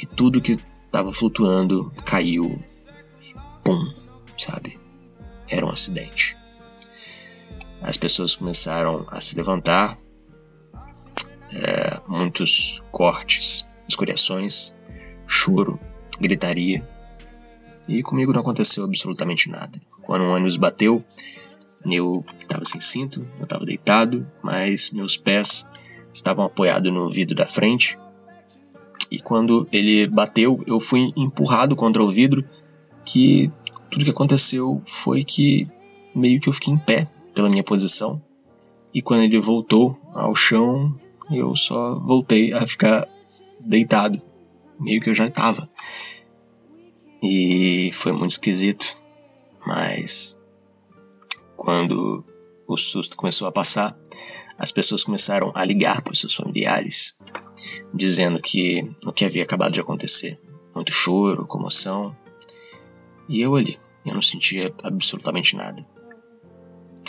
e 0.00 0.06
tudo 0.06 0.40
que 0.40 0.56
estava 0.86 1.12
flutuando 1.12 1.92
caiu 2.04 2.56
e 3.20 3.34
pum, 3.64 3.92
sabe? 4.38 4.78
Era 5.50 5.66
um 5.66 5.70
acidente. 5.70 6.36
As 7.82 7.96
pessoas 7.96 8.36
começaram 8.36 9.04
a 9.10 9.20
se 9.20 9.36
levantar, 9.36 9.98
é, 11.52 12.00
muitos 12.06 12.80
cortes, 12.92 13.66
escoriações, 13.88 14.74
choro, 15.26 15.78
gritaria. 16.18 16.86
E 17.86 18.02
comigo 18.02 18.32
não 18.32 18.40
aconteceu 18.40 18.84
absolutamente 18.84 19.50
nada. 19.50 19.78
Quando 20.02 20.22
o 20.22 20.32
ônibus 20.32 20.56
bateu, 20.56 21.04
eu 21.86 22.24
estava 22.40 22.64
sem 22.64 22.80
cinto, 22.80 23.26
eu 23.38 23.44
estava 23.44 23.64
deitado, 23.66 24.26
mas 24.42 24.90
meus 24.90 25.16
pés 25.16 25.68
estavam 26.12 26.44
apoiados 26.44 26.92
no 26.92 27.10
vidro 27.10 27.34
da 27.34 27.46
frente. 27.46 27.98
E 29.10 29.18
quando 29.18 29.68
ele 29.70 30.06
bateu, 30.06 30.62
eu 30.66 30.80
fui 30.80 31.12
empurrado 31.16 31.76
contra 31.76 32.02
o 32.02 32.10
vidro, 32.10 32.44
que 33.04 33.50
tudo 33.90 34.04
que 34.04 34.10
aconteceu 34.10 34.82
foi 34.86 35.24
que 35.24 35.66
meio 36.14 36.40
que 36.40 36.48
eu 36.48 36.52
fiquei 36.52 36.72
em 36.72 36.78
pé 36.78 37.08
pela 37.34 37.48
minha 37.48 37.62
posição. 37.62 38.22
E 38.92 39.02
quando 39.02 39.22
ele 39.22 39.40
voltou 39.40 39.98
ao 40.14 40.34
chão, 40.34 40.86
eu 41.30 41.54
só 41.56 41.98
voltei 41.98 42.52
a 42.52 42.66
ficar 42.66 43.08
deitado, 43.60 44.20
meio 44.78 45.00
que 45.00 45.10
eu 45.10 45.14
já 45.14 45.26
estava. 45.26 45.68
E 47.22 47.90
foi 47.92 48.12
muito 48.12 48.32
esquisito, 48.32 48.96
mas 49.66 50.36
quando 51.64 52.22
o 52.68 52.76
susto 52.76 53.16
começou 53.16 53.48
a 53.48 53.52
passar, 53.52 53.98
as 54.58 54.70
pessoas 54.70 55.02
começaram 55.02 55.50
a 55.54 55.64
ligar 55.64 56.02
para 56.02 56.12
os 56.12 56.20
seus 56.20 56.34
familiares, 56.34 57.16
dizendo 57.92 58.38
que 58.38 58.94
o 59.02 59.10
que 59.10 59.24
havia 59.24 59.42
acabado 59.42 59.72
de 59.72 59.80
acontecer, 59.80 60.38
muito 60.74 60.92
choro, 60.92 61.46
comoção. 61.46 62.14
E 63.26 63.40
eu 63.40 63.56
ali, 63.56 63.80
eu 64.04 64.12
não 64.12 64.20
sentia 64.20 64.74
absolutamente 64.82 65.56
nada. 65.56 65.86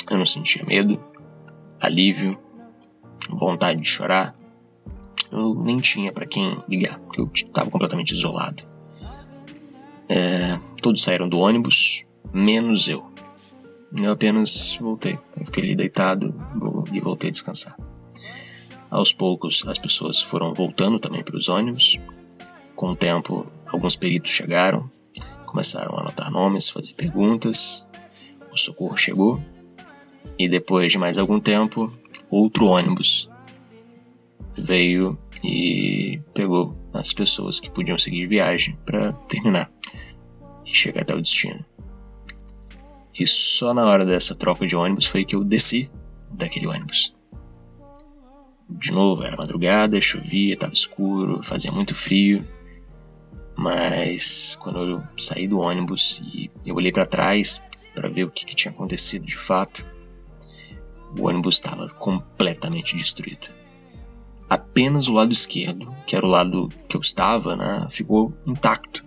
Eu 0.10 0.18
não 0.18 0.26
sentia 0.26 0.64
medo, 0.64 1.04
alívio, 1.82 2.40
vontade 3.30 3.82
de 3.82 3.90
chorar. 3.90 4.38
Eu 5.30 5.54
nem 5.54 5.82
tinha 5.82 6.14
para 6.14 6.26
quem 6.26 6.64
ligar, 6.70 6.98
porque 7.00 7.20
eu 7.20 7.30
estava 7.34 7.70
completamente 7.70 8.14
isolado. 8.14 8.64
É, 10.08 10.58
todos 10.82 11.02
saíram 11.02 11.28
do 11.28 11.40
ônibus, 11.40 12.06
menos 12.34 12.88
eu. 12.88 13.15
Eu 13.98 14.12
apenas 14.12 14.76
voltei. 14.80 15.18
Eu 15.38 15.46
fiquei 15.46 15.64
ali 15.64 15.76
deitado 15.76 16.34
e 16.92 17.00
voltei 17.00 17.30
a 17.30 17.32
descansar. 17.32 17.78
Aos 18.90 19.14
poucos, 19.14 19.66
as 19.68 19.78
pessoas 19.78 20.22
foram 20.22 20.54
voltando 20.54 21.00
também 21.00 21.24
para 21.24 21.38
os 21.38 21.50
ônibus. 21.50 21.98
Com 22.76 22.92
o 22.92 22.96
tempo, 22.96 23.48
alguns 23.66 23.96
peritos 23.96 24.32
chegaram, 24.32 24.90
começaram 25.46 25.96
a 25.96 26.02
anotar 26.02 26.30
nomes, 26.30 26.70
fazer 26.70 26.94
perguntas. 26.94 27.86
O 28.52 28.58
socorro 28.58 28.98
chegou. 28.98 29.40
E 30.38 30.50
depois 30.50 30.92
de 30.92 30.98
mais 30.98 31.18
algum 31.18 31.40
tempo, 31.40 31.92
outro 32.30 32.66
ônibus 32.66 33.30
veio 34.58 35.18
e 35.44 36.20
pegou 36.34 36.76
as 36.94 37.14
pessoas 37.14 37.60
que 37.60 37.70
podiam 37.70 37.98
seguir 37.98 38.28
viagem 38.28 38.78
para 38.86 39.14
terminar 39.14 39.72
e 40.66 40.74
chegar 40.74 41.02
até 41.02 41.16
o 41.16 41.22
destino. 41.22 41.64
E 43.18 43.26
só 43.26 43.74
na 43.74 43.86
hora 43.86 44.06
dessa 44.06 44.36
troca 44.36 44.68
de 44.68 44.76
ônibus 44.76 45.06
foi 45.06 45.24
que 45.24 45.36
eu 45.36 45.44
desci 45.44 45.90
daquele 46.30 46.68
ônibus. 46.68 47.16
De 48.70 48.92
novo, 48.92 49.24
era 49.24 49.38
madrugada, 49.38 50.02
chovia, 50.02 50.56
estava 50.56 50.74
escuro, 50.74 51.42
fazia 51.42 51.72
muito 51.72 51.96
frio. 51.96 52.46
Mas 53.56 54.58
quando 54.60 54.80
eu 54.80 55.04
saí 55.18 55.48
do 55.48 55.60
ônibus 55.60 56.22
e 56.34 56.52
eu 56.66 56.76
olhei 56.76 56.92
para 56.92 57.06
trás 57.06 57.62
para 57.94 58.10
ver 58.10 58.26
o 58.26 58.32
que, 58.32 58.46
que 58.46 58.56
tinha 58.56 58.72
acontecido 58.72 59.26
de 59.26 59.38
fato, 59.38 59.86
o 61.18 61.28
ônibus 61.28 61.56
estava 61.56 61.88
completamente 61.92 62.98
destruído. 62.98 63.48
Apenas 64.50 65.08
o 65.08 65.14
lado 65.14 65.32
esquerdo, 65.32 65.96
que 66.06 66.16
era 66.16 66.26
o 66.26 66.30
lado 66.30 66.70
que 66.90 66.98
eu 66.98 67.02
estava, 67.02 67.56
né, 67.56 67.88
ficou 67.90 68.34
intacto. 68.46 69.06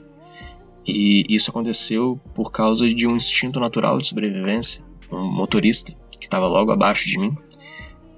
E 0.88 1.26
isso 1.28 1.50
aconteceu 1.50 2.18
por 2.34 2.50
causa 2.50 2.88
de 2.88 3.06
um 3.06 3.14
instinto 3.14 3.60
natural 3.60 3.98
de 3.98 4.08
sobrevivência. 4.08 4.82
Um 5.12 5.30
motorista 5.30 5.92
que 6.10 6.24
estava 6.24 6.46
logo 6.46 6.72
abaixo 6.72 7.06
de 7.06 7.18
mim, 7.18 7.36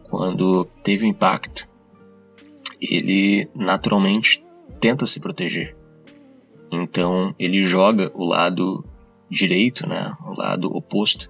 quando 0.04 0.64
teve 0.84 1.02
o 1.02 1.06
um 1.08 1.10
impacto, 1.10 1.68
ele 2.80 3.48
naturalmente 3.56 4.44
tenta 4.78 5.04
se 5.04 5.18
proteger. 5.18 5.76
Então 6.70 7.34
ele 7.40 7.60
joga 7.62 8.12
o 8.14 8.24
lado 8.24 8.84
direito, 9.28 9.88
né, 9.88 10.14
o 10.24 10.34
lado 10.34 10.68
oposto, 10.68 11.28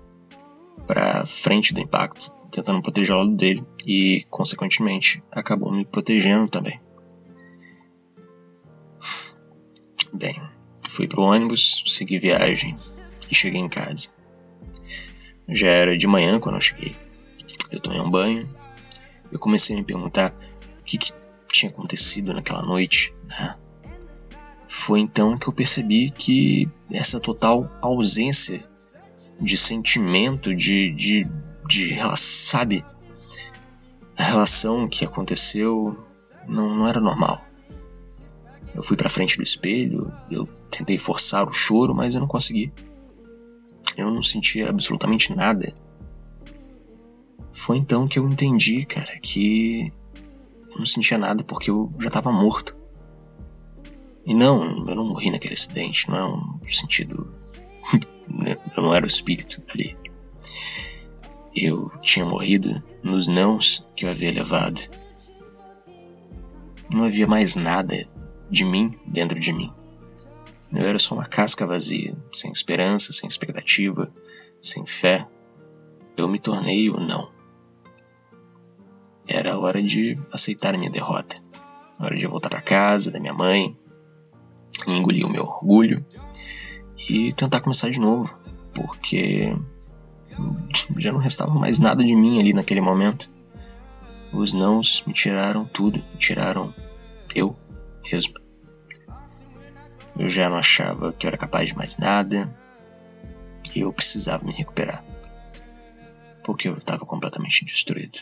para 0.86 1.24
frente 1.24 1.72
do 1.72 1.80
impacto, 1.80 2.30
tentando 2.50 2.82
proteger 2.82 3.14
o 3.14 3.18
lado 3.18 3.34
dele 3.34 3.64
e, 3.86 4.26
consequentemente, 4.28 5.22
acabou 5.30 5.72
me 5.72 5.86
protegendo 5.86 6.48
também. 6.48 6.78
Bem, 10.12 10.49
fui 10.90 11.06
pro 11.06 11.22
ônibus, 11.22 11.84
segui 11.86 12.18
viagem 12.18 12.76
e 13.30 13.34
cheguei 13.34 13.60
em 13.60 13.68
casa. 13.68 14.08
Já 15.48 15.68
era 15.68 15.96
de 15.96 16.06
manhã 16.06 16.38
quando 16.40 16.56
eu 16.56 16.60
cheguei. 16.60 16.94
Eu 17.70 17.80
tomei 17.80 18.00
um 18.00 18.10
banho. 18.10 18.48
Eu 19.30 19.38
comecei 19.38 19.74
a 19.74 19.78
me 19.78 19.84
perguntar 19.84 20.34
o 20.80 20.84
que, 20.84 20.98
que 20.98 21.12
tinha 21.48 21.70
acontecido 21.70 22.34
naquela 22.34 22.62
noite, 22.62 23.12
né? 23.26 23.56
Foi 24.66 25.00
então 25.00 25.38
que 25.38 25.48
eu 25.48 25.52
percebi 25.52 26.10
que 26.10 26.68
essa 26.90 27.20
total 27.20 27.70
ausência 27.80 28.62
de 29.40 29.56
sentimento, 29.56 30.54
de, 30.54 30.90
de, 30.92 31.28
de 31.66 31.96
sabe, 32.16 32.84
a 34.16 34.22
relação 34.22 34.88
que 34.88 35.04
aconteceu 35.04 35.96
não, 36.46 36.74
não 36.74 36.88
era 36.88 37.00
normal. 37.00 37.44
Eu 38.80 38.82
fui 38.82 38.96
para 38.96 39.10
frente 39.10 39.36
do 39.36 39.42
espelho, 39.42 40.10
eu 40.30 40.46
tentei 40.70 40.96
forçar 40.96 41.46
o 41.46 41.52
choro, 41.52 41.94
mas 41.94 42.14
eu 42.14 42.20
não 42.20 42.26
consegui. 42.26 42.72
Eu 43.94 44.10
não 44.10 44.22
sentia 44.22 44.70
absolutamente 44.70 45.36
nada. 45.36 45.74
Foi 47.52 47.76
então 47.76 48.08
que 48.08 48.18
eu 48.18 48.26
entendi, 48.26 48.86
cara, 48.86 49.18
que 49.20 49.92
eu 50.70 50.78
não 50.78 50.86
sentia 50.86 51.18
nada 51.18 51.44
porque 51.44 51.70
eu 51.70 51.92
já 52.00 52.06
estava 52.06 52.32
morto. 52.32 52.74
E 54.24 54.32
não, 54.32 54.88
eu 54.88 54.94
não 54.94 55.08
morri 55.08 55.30
naquele 55.30 55.52
acidente, 55.52 56.08
não 56.08 56.16
é 56.16 56.24
um 56.24 56.58
sentido. 56.66 57.30
eu 58.74 58.82
não 58.82 58.94
era 58.94 59.04
o 59.04 59.08
espírito 59.08 59.62
ali. 59.74 59.94
Eu 61.54 61.90
tinha 62.00 62.24
morrido 62.24 62.82
nos 63.02 63.28
nãos 63.28 63.86
que 63.94 64.06
eu 64.06 64.10
havia 64.10 64.32
levado. 64.32 64.80
Não 66.90 67.04
havia 67.04 67.26
mais 67.26 67.56
nada 67.56 68.08
de 68.50 68.64
mim 68.64 68.98
dentro 69.06 69.38
de 69.38 69.52
mim. 69.52 69.72
Eu 70.72 70.84
era 70.84 70.98
só 70.98 71.14
uma 71.14 71.24
casca 71.24 71.66
vazia, 71.66 72.16
sem 72.32 72.52
esperança, 72.52 73.12
sem 73.12 73.26
expectativa, 73.26 74.12
sem 74.60 74.86
fé. 74.86 75.26
Eu 76.16 76.28
me 76.28 76.38
tornei 76.38 76.88
o 76.90 76.98
não. 76.98 77.30
Era 79.26 79.58
hora 79.58 79.82
de 79.82 80.18
aceitar 80.32 80.74
a 80.74 80.78
minha 80.78 80.90
derrota. 80.90 81.36
Hora 82.00 82.16
de 82.16 82.26
voltar 82.26 82.48
para 82.48 82.62
casa 82.62 83.10
da 83.10 83.20
minha 83.20 83.34
mãe, 83.34 83.76
engolir 84.86 85.26
o 85.26 85.30
meu 85.30 85.42
orgulho 85.42 86.04
e 87.08 87.32
tentar 87.32 87.60
começar 87.60 87.90
de 87.90 88.00
novo, 88.00 88.38
porque 88.72 89.54
já 90.96 91.12
não 91.12 91.18
restava 91.18 91.52
mais 91.54 91.78
nada 91.78 92.02
de 92.02 92.14
mim 92.14 92.38
ali 92.40 92.52
naquele 92.52 92.80
momento. 92.80 93.28
Os 94.32 94.54
nãos 94.54 95.02
me 95.06 95.12
tiraram 95.12 95.64
tudo, 95.64 95.98
me 95.98 96.18
tiraram 96.18 96.72
eu 97.34 97.56
mesmo. 98.04 98.34
Eu 100.18 100.28
já 100.28 100.48
não 100.48 100.56
achava 100.56 101.12
que 101.12 101.26
eu 101.26 101.28
era 101.28 101.38
capaz 101.38 101.68
de 101.68 101.76
mais 101.76 101.96
nada 101.96 102.52
e 103.74 103.80
eu 103.80 103.92
precisava 103.92 104.44
me 104.44 104.52
recuperar, 104.52 105.04
porque 106.44 106.68
eu 106.68 106.76
estava 106.76 107.06
completamente 107.06 107.64
destruído. 107.64 108.18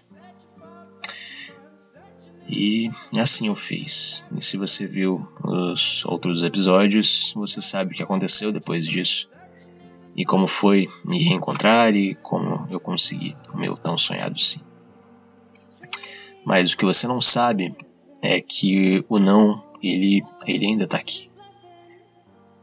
E 2.49 2.91
assim 3.19 3.49
eu 3.49 3.55
fiz. 3.55 4.25
E 4.35 4.43
se 4.43 4.57
você 4.57 4.87
viu 4.87 5.29
os 5.45 6.05
outros 6.07 6.43
episódios, 6.43 7.33
você 7.35 7.61
sabe 7.61 7.93
o 7.93 7.97
que 7.97 8.03
aconteceu 8.03 8.51
depois 8.51 8.87
disso. 8.87 9.29
E 10.17 10.25
como 10.25 10.49
foi 10.49 10.89
me 11.05 11.23
reencontrar 11.23 11.95
e 11.95 12.15
como 12.15 12.67
eu 12.71 12.81
consegui 12.81 13.37
o 13.53 13.59
meu 13.59 13.77
tão 13.77 13.99
sonhado 13.99 14.39
sim. 14.41 14.61
Mas 16.45 16.73
o 16.73 16.77
que 16.79 16.85
você 16.85 17.07
não 17.07 17.21
sabe 17.21 17.77
é 18.23 18.41
que 18.41 19.05
o 19.09 19.19
não, 19.19 19.63
ele, 19.83 20.23
ele 20.47 20.67
ainda 20.67 20.85
está 20.85 20.97
aqui. 20.97 21.31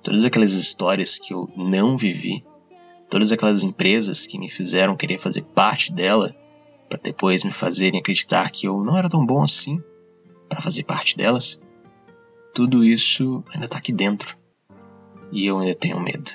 Todas 0.04 0.24
aquelas 0.24 0.52
histórias 0.52 1.18
que 1.18 1.34
eu 1.34 1.50
não 1.56 1.98
vivi, 1.98 2.46
todas 3.10 3.32
aquelas 3.32 3.64
empresas 3.64 4.28
que 4.28 4.38
me 4.38 4.50
fizeram 4.50 4.96
querer 4.96 5.18
fazer 5.18 5.44
parte 5.44 5.92
dela, 5.92 6.36
para 6.88 7.00
depois 7.02 7.44
me 7.44 7.52
fazerem 7.52 8.00
acreditar 8.00 8.52
que 8.52 8.68
eu 8.68 8.84
não 8.84 8.98
era 8.98 9.10
tão 9.10 9.26
bom 9.26 9.42
assim 9.42 9.82
para 10.48 10.62
fazer 10.62 10.84
parte 10.84 11.18
delas, 11.18 11.60
tudo 12.54 12.84
isso 12.84 13.44
ainda 13.52 13.66
está 13.66 13.78
aqui 13.78 13.92
dentro 13.92 14.38
e 15.32 15.46
eu 15.46 15.60
ainda 15.60 15.76
tenho 15.76 16.00
medo. 16.00 16.32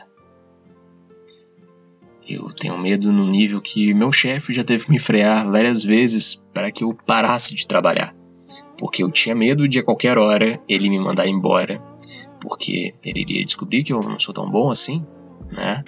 Eu 2.29 2.53
tenho 2.53 2.79
medo 2.79 3.13
no 3.13 3.27
nível 3.27 3.61
que 3.61 3.93
meu 3.93 4.13
chefe 4.13 4.53
já 4.53 4.63
teve 4.63 4.85
que 4.85 4.91
me 4.91 4.99
frear 5.01 5.51
várias 5.51 5.83
vezes 5.83 6.41
para 6.53 6.71
que 6.71 6.85
eu 6.85 6.95
parasse 6.95 7.55
de 7.55 7.67
trabalhar, 7.67 8.15
porque 8.79 9.03
eu 9.03 9.11
tinha 9.11 9.35
medo 9.35 9.69
de 9.69 9.79
a 9.79 9.83
qualquer 9.83 10.19
hora 10.19 10.61
ele 10.69 10.89
me 10.89 10.99
mandar 10.99 11.27
embora, 11.27 11.81
porque 12.41 12.95
ele 13.05 13.21
iria 13.21 13.45
descobrir 13.45 13.85
que 13.85 13.93
eu 13.93 14.03
não 14.03 14.19
sou 14.19 14.35
tão 14.35 14.51
bom 14.51 14.71
assim, 14.71 15.05
né? 15.51 15.85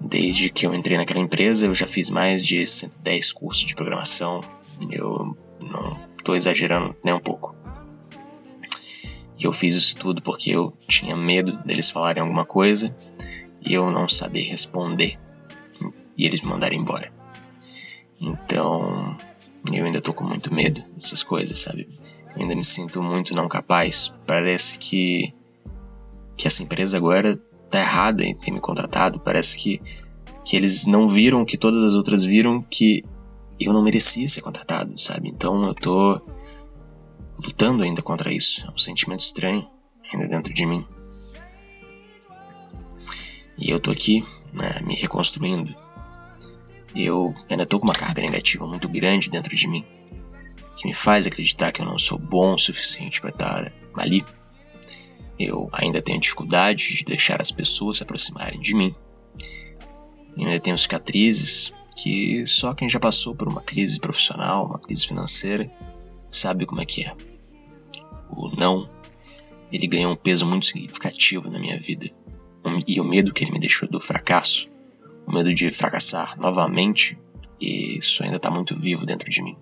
Desde 0.00 0.50
que 0.50 0.66
eu 0.66 0.74
entrei 0.74 0.96
naquela 0.96 1.20
empresa, 1.20 1.66
eu 1.66 1.74
já 1.74 1.86
fiz 1.86 2.10
mais 2.10 2.42
de 2.42 2.66
110 2.66 3.32
cursos 3.32 3.64
de 3.64 3.74
programação. 3.74 4.42
Eu 4.90 5.36
não 5.60 5.96
estou 6.18 6.34
exagerando 6.34 6.96
nem 7.04 7.14
um 7.14 7.20
pouco. 7.20 7.54
E 9.38 9.44
eu 9.44 9.52
fiz 9.52 9.74
isso 9.74 9.96
tudo 9.96 10.20
porque 10.20 10.50
eu 10.50 10.72
tinha 10.88 11.16
medo 11.16 11.56
deles 11.64 11.90
falarem 11.90 12.20
alguma 12.20 12.44
coisa 12.44 12.94
e 13.60 13.74
eu 13.74 13.90
não 13.90 14.08
saber 14.08 14.42
responder 14.42 15.18
e 16.16 16.26
eles 16.26 16.42
me 16.42 16.48
mandarem 16.48 16.78
embora. 16.78 17.12
Então, 18.20 19.16
eu 19.70 19.84
ainda 19.84 20.00
tô 20.00 20.12
com 20.12 20.24
muito 20.24 20.52
medo 20.52 20.82
dessas 20.94 21.22
coisas, 21.22 21.58
sabe? 21.58 21.86
Eu 22.34 22.42
ainda 22.42 22.56
me 22.56 22.64
sinto 22.64 23.02
muito 23.02 23.34
não 23.34 23.48
capaz. 23.48 24.12
Parece 24.26 24.78
que 24.78 25.34
que 26.36 26.46
essa 26.46 26.62
empresa 26.62 26.96
agora 26.96 27.36
tá 27.70 27.78
errada 27.80 28.24
em 28.24 28.34
ter 28.34 28.50
me 28.50 28.60
contratado. 28.60 29.20
Parece 29.20 29.56
que, 29.56 29.80
que 30.44 30.56
eles 30.56 30.86
não 30.86 31.06
viram 31.06 31.44
que 31.44 31.56
todas 31.56 31.84
as 31.84 31.94
outras 31.94 32.24
viram 32.24 32.62
que 32.62 33.04
eu 33.60 33.72
não 33.72 33.82
merecia 33.82 34.28
ser 34.28 34.40
contratado, 34.40 34.98
sabe? 35.00 35.28
Então 35.28 35.64
eu 35.64 35.74
tô 35.74 36.20
lutando 37.38 37.82
ainda 37.82 38.02
contra 38.02 38.32
isso. 38.32 38.66
É 38.66 38.70
um 38.70 38.78
sentimento 38.78 39.20
estranho 39.20 39.68
ainda 40.12 40.28
dentro 40.28 40.52
de 40.52 40.66
mim. 40.66 40.86
E 43.58 43.70
eu 43.70 43.78
tô 43.78 43.90
aqui, 43.90 44.24
né, 44.52 44.80
me 44.84 44.94
reconstruindo. 44.94 45.74
Eu 46.94 47.34
ainda 47.48 47.66
tô 47.66 47.78
com 47.78 47.86
uma 47.86 47.94
carga 47.94 48.20
negativa 48.22 48.66
muito 48.66 48.88
grande 48.88 49.30
dentro 49.30 49.54
de 49.54 49.66
mim, 49.66 49.84
que 50.76 50.86
me 50.86 50.94
faz 50.94 51.26
acreditar 51.26 51.72
que 51.72 51.80
eu 51.80 51.86
não 51.86 51.98
sou 51.98 52.18
bom 52.18 52.54
o 52.54 52.58
suficiente 52.58 53.20
para 53.20 53.30
estar 53.30 53.72
ali 53.96 54.24
eu 55.38 55.68
ainda 55.72 56.02
tenho 56.02 56.20
dificuldade 56.20 56.94
de 56.94 57.04
deixar 57.04 57.40
as 57.40 57.50
pessoas 57.50 57.98
se 57.98 58.02
aproximarem 58.02 58.60
de 58.60 58.74
mim. 58.74 58.94
Eu 60.36 60.46
ainda 60.46 60.60
tenho 60.60 60.78
cicatrizes 60.78 61.72
que 61.96 62.46
só 62.46 62.72
quem 62.74 62.88
já 62.88 62.98
passou 62.98 63.34
por 63.34 63.48
uma 63.48 63.60
crise 63.60 64.00
profissional, 64.00 64.66
uma 64.66 64.78
crise 64.78 65.06
financeira, 65.06 65.70
sabe 66.30 66.64
como 66.64 66.80
é 66.80 66.86
que 66.86 67.04
é. 67.04 67.14
O 68.30 68.48
não, 68.56 68.88
ele 69.70 69.86
ganhou 69.86 70.12
um 70.12 70.16
peso 70.16 70.46
muito 70.46 70.66
significativo 70.66 71.50
na 71.50 71.58
minha 71.58 71.78
vida. 71.78 72.10
E 72.86 73.00
o 73.00 73.04
medo 73.04 73.32
que 73.32 73.44
ele 73.44 73.52
me 73.52 73.58
deixou 73.58 73.88
do 73.88 74.00
fracasso, 74.00 74.70
o 75.26 75.32
medo 75.32 75.52
de 75.54 75.70
fracassar 75.70 76.38
novamente, 76.38 77.18
isso 77.60 78.22
ainda 78.22 78.36
está 78.36 78.50
muito 78.50 78.78
vivo 78.78 79.06
dentro 79.06 79.30
de 79.30 79.42
mim. 79.42 79.56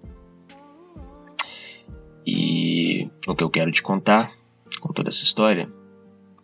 E 2.26 3.10
o 3.26 3.34
que 3.34 3.44
eu 3.44 3.50
quero 3.50 3.70
te 3.70 3.82
contar 3.82 4.32
com 4.80 4.92
toda 4.92 5.08
essa 5.08 5.24
história, 5.24 5.70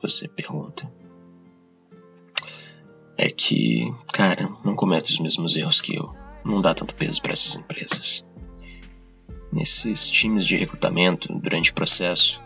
você 0.01 0.29
pergunta, 0.29 0.91
é 3.17 3.31
que, 3.31 3.91
cara, 4.13 4.49
não 4.65 4.75
cometa 4.75 5.09
os 5.09 5.19
mesmos 5.21 5.57
erros 5.57 5.81
que 5.81 5.97
eu. 5.97 6.15
Não 6.45 6.61
dá 6.61 6.75
tanto 6.75 6.95
peso 6.95 7.21
para 7.23 7.33
essas 7.33 7.57
empresas. 7.57 8.25
nesses 9.53 10.11
times 10.11 10.47
de 10.47 10.57
recrutamento 10.57 11.33
durante 11.39 11.71
o 11.71 11.75
processo, 11.75 12.41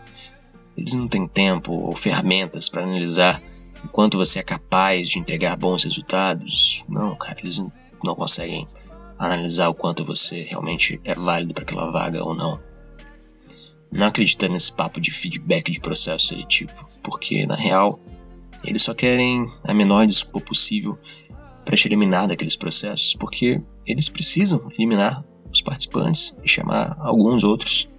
eles 0.77 0.93
não 0.93 1.07
têm 1.07 1.27
tempo 1.27 1.73
ou 1.73 1.95
ferramentas 1.95 2.69
para 2.69 2.83
analisar 2.83 3.41
o 3.83 3.89
quanto 3.89 4.17
você 4.17 4.39
é 4.39 4.43
capaz 4.43 5.09
de 5.09 5.19
entregar 5.19 5.55
bons 5.55 5.83
resultados. 5.83 6.83
Não, 6.87 7.15
cara, 7.15 7.39
eles 7.39 7.59
não 8.03 8.15
conseguem 8.15 8.67
analisar 9.17 9.69
o 9.69 9.75
quanto 9.75 10.03
você 10.03 10.43
realmente 10.43 10.99
é 11.03 11.13
válido 11.13 11.53
para 11.53 11.63
aquela 11.63 11.91
vaga 11.91 12.23
ou 12.23 12.33
não. 12.33 12.59
Não 13.91 14.07
acredita 14.07 14.47
nesse 14.47 14.71
papo 14.71 15.01
de 15.01 15.11
feedback 15.11 15.71
de 15.71 15.79
processo 15.79 16.27
seletivo, 16.27 16.73
porque 17.03 17.45
na 17.45 17.55
real 17.55 17.99
eles 18.63 18.81
só 18.81 18.93
querem 18.93 19.51
a 19.63 19.73
menor 19.73 20.05
desculpa 20.07 20.47
possível 20.47 20.97
para 21.65 21.75
te 21.75 21.87
eliminar 21.87 22.27
daqueles 22.27 22.55
processos, 22.55 23.15
porque 23.15 23.61
eles 23.85 24.09
precisam 24.09 24.71
eliminar 24.71 25.23
os 25.51 25.61
participantes 25.61 26.35
e 26.43 26.47
chamar 26.47 26.95
alguns 26.99 27.43
outros. 27.43 27.89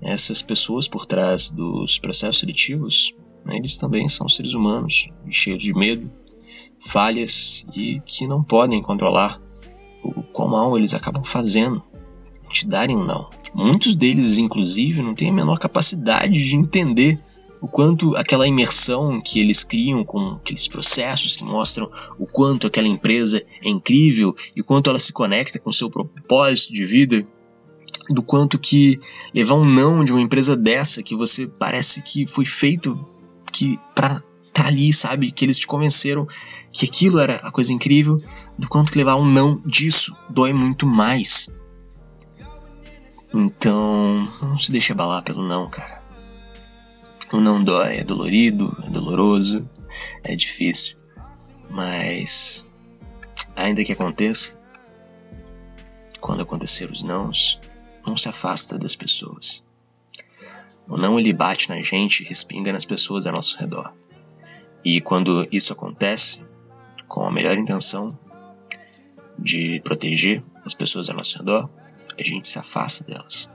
Essas 0.00 0.40
pessoas 0.40 0.88
por 0.88 1.04
trás 1.04 1.50
dos 1.50 1.98
processos 1.98 2.38
seletivos, 2.40 3.14
eles 3.48 3.76
também 3.76 4.08
são 4.08 4.28
seres 4.28 4.54
humanos, 4.54 5.08
cheios 5.28 5.62
de 5.62 5.74
medo, 5.74 6.10
falhas 6.78 7.66
e 7.74 8.00
que 8.06 8.26
não 8.26 8.42
podem 8.42 8.82
controlar 8.82 9.38
o 10.02 10.22
quão 10.22 10.48
mal 10.48 10.76
eles 10.76 10.94
acabam 10.94 11.22
fazendo, 11.24 11.82
te 12.48 12.66
darem 12.66 12.96
um 12.96 13.04
não. 13.04 13.28
Muitos 13.54 13.96
deles, 13.96 14.38
inclusive, 14.38 15.02
não 15.02 15.14
têm 15.14 15.30
a 15.30 15.32
menor 15.32 15.58
capacidade 15.58 16.44
de 16.44 16.56
entender 16.56 17.20
o 17.60 17.68
quanto 17.68 18.16
aquela 18.16 18.48
imersão 18.48 19.20
que 19.20 19.38
eles 19.38 19.62
criam 19.62 20.02
com 20.02 20.30
aqueles 20.30 20.66
processos 20.66 21.36
que 21.36 21.44
mostram 21.44 21.90
o 22.18 22.26
quanto 22.26 22.66
aquela 22.66 22.88
empresa 22.88 23.44
é 23.62 23.68
incrível 23.68 24.34
e 24.56 24.62
quanto 24.62 24.88
ela 24.88 24.98
se 24.98 25.12
conecta 25.12 25.58
com 25.58 25.70
seu 25.70 25.90
propósito 25.90 26.72
de 26.72 26.86
vida, 26.86 27.26
do 28.08 28.22
quanto 28.22 28.58
que 28.58 28.98
levar 29.34 29.54
um 29.54 29.64
não 29.64 30.02
de 30.02 30.12
uma 30.12 30.22
empresa 30.22 30.56
dessa 30.56 31.02
que 31.02 31.14
você 31.14 31.46
parece 31.46 32.02
que 32.02 32.26
foi 32.26 32.46
feito 32.46 32.98
que 33.50 33.78
para 33.94 34.22
tá 34.52 34.66
ali, 34.66 34.92
sabe, 34.92 35.30
que 35.30 35.44
eles 35.44 35.58
te 35.58 35.66
convenceram 35.66 36.26
que 36.72 36.84
aquilo 36.84 37.18
era 37.18 37.36
a 37.36 37.50
coisa 37.50 37.72
incrível, 37.72 38.18
do 38.58 38.68
quanto 38.68 38.92
que 38.92 38.98
levar 38.98 39.16
um 39.16 39.24
não 39.24 39.62
disso 39.64 40.14
dói 40.28 40.52
muito 40.52 40.86
mais. 40.86 41.48
Então, 43.32 44.28
não 44.42 44.58
se 44.58 44.72
deixe 44.72 44.92
abalar 44.92 45.22
pelo 45.22 45.42
não, 45.42 45.70
cara. 45.70 46.02
O 47.32 47.40
não 47.40 47.62
dói, 47.62 47.98
é 47.98 48.04
dolorido, 48.04 48.76
é 48.84 48.90
doloroso, 48.90 49.68
é 50.24 50.34
difícil. 50.34 50.96
Mas, 51.70 52.66
ainda 53.54 53.84
que 53.84 53.92
aconteça, 53.92 54.60
quando 56.20 56.42
acontecer 56.42 56.90
os 56.90 57.04
nãos, 57.04 57.60
não 58.04 58.16
se 58.16 58.28
afasta 58.28 58.76
das 58.76 58.96
pessoas. 58.96 59.64
O 60.90 60.96
não 60.96 61.20
ele 61.20 61.32
bate 61.32 61.68
na 61.68 61.80
gente 61.80 62.24
respinga 62.24 62.72
nas 62.72 62.84
pessoas 62.84 63.24
ao 63.24 63.32
nosso 63.32 63.56
redor. 63.56 63.92
E 64.84 65.00
quando 65.00 65.46
isso 65.52 65.72
acontece, 65.72 66.42
com 67.06 67.24
a 67.24 67.30
melhor 67.30 67.56
intenção 67.56 68.18
de 69.38 69.80
proteger 69.84 70.42
as 70.64 70.74
pessoas 70.74 71.08
ao 71.08 71.14
nosso 71.14 71.38
redor, 71.38 71.70
a 72.18 72.22
gente 72.24 72.48
se 72.48 72.58
afasta 72.58 73.04
delas. 73.04 73.48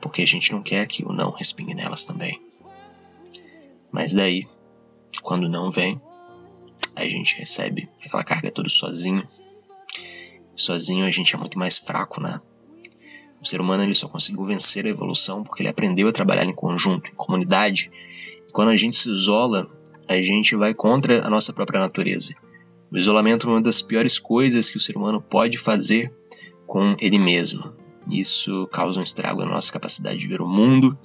Porque 0.00 0.22
a 0.22 0.26
gente 0.26 0.52
não 0.52 0.62
quer 0.62 0.86
que 0.86 1.04
o 1.04 1.12
não 1.12 1.32
respingue 1.32 1.74
nelas 1.74 2.04
também. 2.04 2.40
Mas 3.90 4.14
daí, 4.14 4.46
quando 5.22 5.48
não 5.48 5.72
vem, 5.72 6.00
a 6.94 7.04
gente 7.04 7.36
recebe 7.38 7.90
aquela 8.04 8.22
carga 8.22 8.52
toda 8.52 8.68
sozinho. 8.68 9.26
Sozinho 10.54 11.04
a 11.04 11.10
gente 11.10 11.34
é 11.34 11.38
muito 11.38 11.58
mais 11.58 11.76
fraco, 11.76 12.20
né? 12.20 12.40
O 13.46 13.48
ser 13.48 13.60
humano 13.60 13.84
ele 13.84 13.94
só 13.94 14.08
conseguiu 14.08 14.44
vencer 14.44 14.86
a 14.86 14.88
evolução 14.88 15.44
porque 15.44 15.62
ele 15.62 15.68
aprendeu 15.68 16.08
a 16.08 16.12
trabalhar 16.12 16.44
em 16.44 16.52
conjunto, 16.52 17.08
em 17.08 17.14
comunidade. 17.14 17.92
E 18.48 18.50
quando 18.50 18.70
a 18.70 18.76
gente 18.76 18.96
se 18.96 19.08
isola, 19.08 19.70
a 20.08 20.20
gente 20.20 20.56
vai 20.56 20.74
contra 20.74 21.24
a 21.24 21.30
nossa 21.30 21.52
própria 21.52 21.78
natureza. 21.78 22.34
O 22.90 22.98
isolamento 22.98 23.46
é 23.46 23.52
uma 23.52 23.62
das 23.62 23.80
piores 23.80 24.18
coisas 24.18 24.68
que 24.68 24.76
o 24.76 24.80
ser 24.80 24.96
humano 24.96 25.22
pode 25.22 25.58
fazer 25.58 26.12
com 26.66 26.96
ele 26.98 27.20
mesmo. 27.20 27.72
Isso 28.10 28.66
causa 28.66 28.98
um 28.98 29.04
estrago 29.04 29.44
na 29.44 29.52
nossa 29.52 29.72
capacidade 29.72 30.18
de 30.18 30.26
ver 30.26 30.42
o 30.42 30.48
mundo 30.48 30.98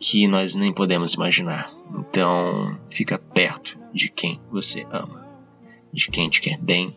que 0.00 0.26
nós 0.26 0.54
nem 0.54 0.72
podemos 0.72 1.12
imaginar. 1.12 1.70
Então, 1.94 2.80
fica 2.88 3.18
perto 3.18 3.78
de 3.92 4.10
quem 4.10 4.40
você 4.50 4.86
ama, 4.90 5.28
de 5.92 6.10
quem 6.10 6.30
te 6.30 6.40
quer 6.40 6.58
bem. 6.58 6.90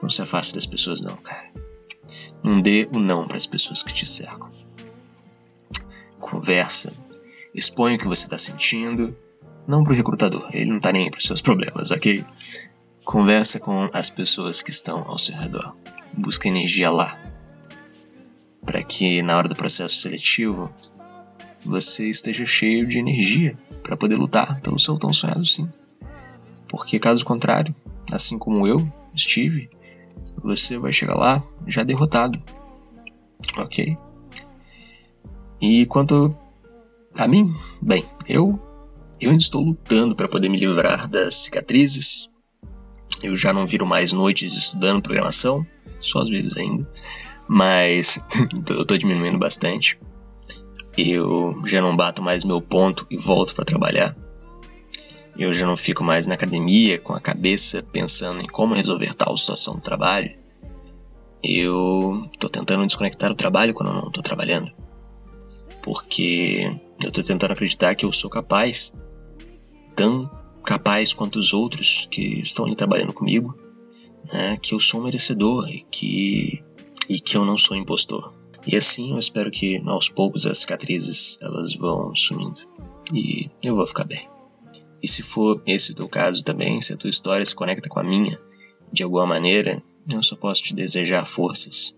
Não 0.00 0.08
se 0.08 0.22
afaste 0.22 0.54
das 0.54 0.64
pessoas, 0.64 1.02
não, 1.02 1.16
cara. 1.18 1.63
Não 2.42 2.60
dê 2.60 2.88
o 2.92 2.98
não 2.98 3.26
para 3.26 3.36
as 3.36 3.46
pessoas 3.46 3.82
que 3.82 3.92
te 3.92 4.06
cercam. 4.06 4.48
Conversa, 6.20 6.92
expõe 7.54 7.94
o 7.94 7.98
que 7.98 8.08
você 8.08 8.24
está 8.26 8.38
sentindo, 8.38 9.16
não 9.66 9.82
para 9.82 9.92
o 9.92 9.96
recrutador, 9.96 10.46
ele 10.52 10.66
não 10.66 10.76
está 10.76 10.92
nem 10.92 11.10
para 11.10 11.18
os 11.18 11.24
seus 11.24 11.40
problemas, 11.40 11.90
ok? 11.90 12.24
Conversa 13.04 13.60
com 13.60 13.88
as 13.92 14.10
pessoas 14.10 14.62
que 14.62 14.70
estão 14.70 15.04
ao 15.06 15.18
seu 15.18 15.36
redor. 15.36 15.74
Busca 16.12 16.48
energia 16.48 16.90
lá. 16.90 17.18
Para 18.64 18.82
que 18.82 19.22
na 19.22 19.36
hora 19.36 19.48
do 19.48 19.56
processo 19.56 19.96
seletivo 19.96 20.72
você 21.64 22.08
esteja 22.08 22.46
cheio 22.46 22.86
de 22.86 22.98
energia 22.98 23.56
para 23.82 23.96
poder 23.96 24.16
lutar 24.16 24.60
pelo 24.60 24.78
seu 24.78 24.98
tão 24.98 25.12
sonhado 25.12 25.44
sim. 25.44 25.68
Porque 26.68 26.98
caso 26.98 27.24
contrário, 27.24 27.74
assim 28.12 28.38
como 28.38 28.66
eu 28.66 28.90
estive, 29.14 29.70
você 30.42 30.78
vai 30.78 30.92
chegar 30.92 31.16
lá 31.16 31.42
já 31.66 31.82
derrotado. 31.82 32.40
Ok? 33.56 33.96
E 35.60 35.86
quanto 35.86 36.36
a 37.16 37.28
mim, 37.28 37.54
bem, 37.80 38.04
eu 38.28 38.58
eu 39.20 39.30
ainda 39.30 39.42
estou 39.42 39.62
lutando 39.62 40.14
para 40.14 40.28
poder 40.28 40.48
me 40.48 40.58
livrar 40.58 41.08
das 41.08 41.36
cicatrizes. 41.36 42.28
Eu 43.22 43.36
já 43.36 43.52
não 43.52 43.66
viro 43.66 43.86
mais 43.86 44.12
noites 44.12 44.54
estudando 44.56 45.02
programação, 45.02 45.64
só 46.00 46.18
às 46.18 46.28
vezes 46.28 46.56
ainda, 46.56 46.86
mas 47.48 48.18
eu 48.68 48.82
estou 48.82 48.98
diminuindo 48.98 49.38
bastante 49.38 49.98
eu 50.96 51.60
já 51.66 51.80
não 51.80 51.96
bato 51.96 52.22
mais 52.22 52.44
meu 52.44 52.60
ponto 52.60 53.06
e 53.10 53.16
volto 53.16 53.54
para 53.54 53.64
trabalhar. 53.64 54.16
Eu 55.36 55.52
já 55.52 55.66
não 55.66 55.76
fico 55.76 56.04
mais 56.04 56.26
na 56.26 56.34
academia 56.34 56.98
com 56.98 57.12
a 57.12 57.20
cabeça 57.20 57.82
pensando 57.82 58.40
em 58.40 58.46
como 58.46 58.74
resolver 58.74 59.14
tal 59.14 59.36
situação 59.36 59.74
do 59.74 59.80
trabalho. 59.80 60.38
Eu 61.42 62.30
tô 62.38 62.48
tentando 62.48 62.86
desconectar 62.86 63.30
o 63.30 63.34
trabalho 63.34 63.74
quando 63.74 63.90
eu 63.90 63.94
não 63.94 64.10
tô 64.10 64.22
trabalhando. 64.22 64.70
Porque 65.82 66.72
eu 67.02 67.10
tô 67.10 67.22
tentando 67.22 67.52
acreditar 67.52 67.94
que 67.94 68.06
eu 68.06 68.12
sou 68.12 68.30
capaz, 68.30 68.94
tão 69.94 70.30
capaz 70.64 71.12
quanto 71.12 71.38
os 71.38 71.52
outros 71.52 72.08
que 72.10 72.40
estão 72.40 72.64
ali 72.64 72.76
trabalhando 72.76 73.12
comigo, 73.12 73.54
né, 74.32 74.56
que 74.56 74.74
eu 74.74 74.80
sou 74.80 75.00
um 75.00 75.04
merecedor 75.04 75.68
e 75.68 75.84
que, 75.90 76.62
e 77.08 77.20
que 77.20 77.36
eu 77.36 77.44
não 77.44 77.58
sou 77.58 77.76
impostor. 77.76 78.32
E 78.66 78.76
assim 78.76 79.12
eu 79.12 79.18
espero 79.18 79.50
que 79.50 79.82
aos 79.84 80.08
poucos 80.08 80.46
as 80.46 80.58
cicatrizes 80.58 81.36
elas 81.42 81.74
vão 81.74 82.14
sumindo 82.14 82.62
e 83.12 83.50
eu 83.62 83.76
vou 83.76 83.86
ficar 83.86 84.04
bem. 84.04 84.33
E 85.04 85.06
se 85.06 85.22
for 85.22 85.62
esse 85.66 85.92
o 85.92 85.94
teu 85.94 86.08
caso 86.08 86.42
também, 86.42 86.80
se 86.80 86.94
a 86.94 86.96
tua 86.96 87.10
história 87.10 87.44
se 87.44 87.54
conecta 87.54 87.90
com 87.90 88.00
a 88.00 88.02
minha 88.02 88.40
de 88.90 89.02
alguma 89.02 89.26
maneira, 89.26 89.82
eu 90.10 90.22
só 90.22 90.34
posso 90.34 90.62
te 90.62 90.74
desejar 90.74 91.26
forças. 91.26 91.94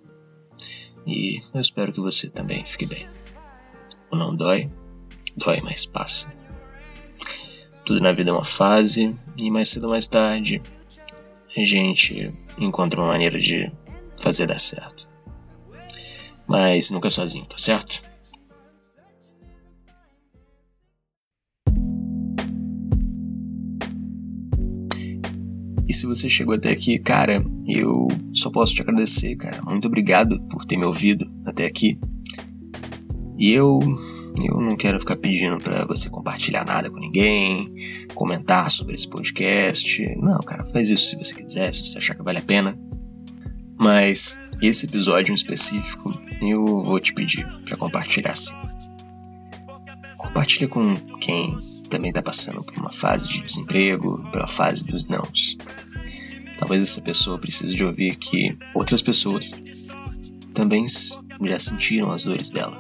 E 1.07 1.40
eu 1.55 1.61
espero 1.61 1.92
que 1.92 2.01
você 2.01 2.29
também 2.29 2.64
fique 2.64 2.85
bem. 2.85 3.09
O 4.11 4.16
não 4.16 4.35
dói, 4.35 4.69
dói, 5.37 5.61
mas 5.61 5.87
passa. 5.87 6.35
Tudo 7.85 8.01
na 8.01 8.11
vida 8.11 8.31
é 8.31 8.33
uma 8.33 8.45
fase 8.45 9.16
e 9.38 9.53
mais 9.53 9.69
cedo 9.69 9.85
ou 9.85 9.90
mais 9.90 10.09
tarde 10.09 10.61
a 11.57 11.64
gente 11.64 12.33
encontra 12.59 13.01
uma 13.01 13.12
maneira 13.12 13.38
de 13.38 13.71
fazer 14.19 14.49
dar 14.49 14.59
certo 14.59 15.07
mas 16.47 16.90
nunca 16.90 17.11
sozinho, 17.11 17.45
tá 17.45 17.59
certo? 17.59 18.01
Se 25.97 26.07
você 26.07 26.29
chegou 26.29 26.55
até 26.55 26.71
aqui, 26.71 26.99
cara, 26.99 27.45
eu 27.67 28.09
só 28.33 28.51
posso 28.51 28.75
te 28.75 28.83
agradecer, 28.83 29.35
cara. 29.37 29.63
Muito 29.63 29.87
obrigado 29.87 30.41
por 30.49 30.65
ter 30.65 30.77
me 30.77 30.85
ouvido 30.85 31.31
até 31.45 31.67
aqui. 31.67 31.99
E 33.39 33.51
eu 33.51 33.81
eu 34.45 34.61
não 34.61 34.77
quero 34.77 35.01
ficar 35.01 35.17
pedindo 35.17 35.59
para 35.61 35.87
você 35.87 36.11
compartilhar 36.11 36.65
nada 36.65 36.91
com 36.91 36.99
ninguém, 36.99 37.73
comentar 38.15 38.71
sobre 38.71 38.95
esse 38.95 39.09
podcast. 39.09 40.03
Não, 40.19 40.39
cara, 40.41 40.65
faz 40.67 40.91
isso 40.91 41.09
se 41.11 41.17
você 41.17 41.35
quiser, 41.35 41.73
se 41.73 41.85
você 41.85 41.99
achar 41.99 42.15
que 42.15 42.23
vale 42.23 42.39
a 42.39 42.43
pena. 42.43 42.79
Mas 43.79 44.39
esse 44.61 44.87
episódio 44.87 45.33
em 45.33 45.35
específico 45.35 46.13
eu 46.43 46.65
vou 46.65 47.01
te 47.01 47.15
pedir 47.15 47.47
para 47.65 47.77
compartilhar 47.77 48.35
sim. 48.35 48.55
Compartilha 50.19 50.69
com 50.69 50.97
quem 51.19 51.76
também 51.88 52.11
está 52.11 52.22
passando 52.22 52.62
por 52.62 52.77
uma 52.77 52.92
fase 52.92 53.27
de 53.29 53.42
desemprego, 53.42 54.22
pela 54.31 54.46
fase 54.46 54.85
dos 54.85 55.07
nãos. 55.07 55.57
Talvez 56.59 56.83
essa 56.83 57.01
pessoa 57.01 57.38
precise 57.38 57.75
de 57.75 57.83
ouvir 57.85 58.16
que 58.16 58.55
outras 58.75 59.01
pessoas 59.03 59.53
também 60.55 60.87
já 60.88 61.59
sentiram 61.59 62.11
as 62.11 62.25
dores 62.25 62.51
dela. 62.51 62.79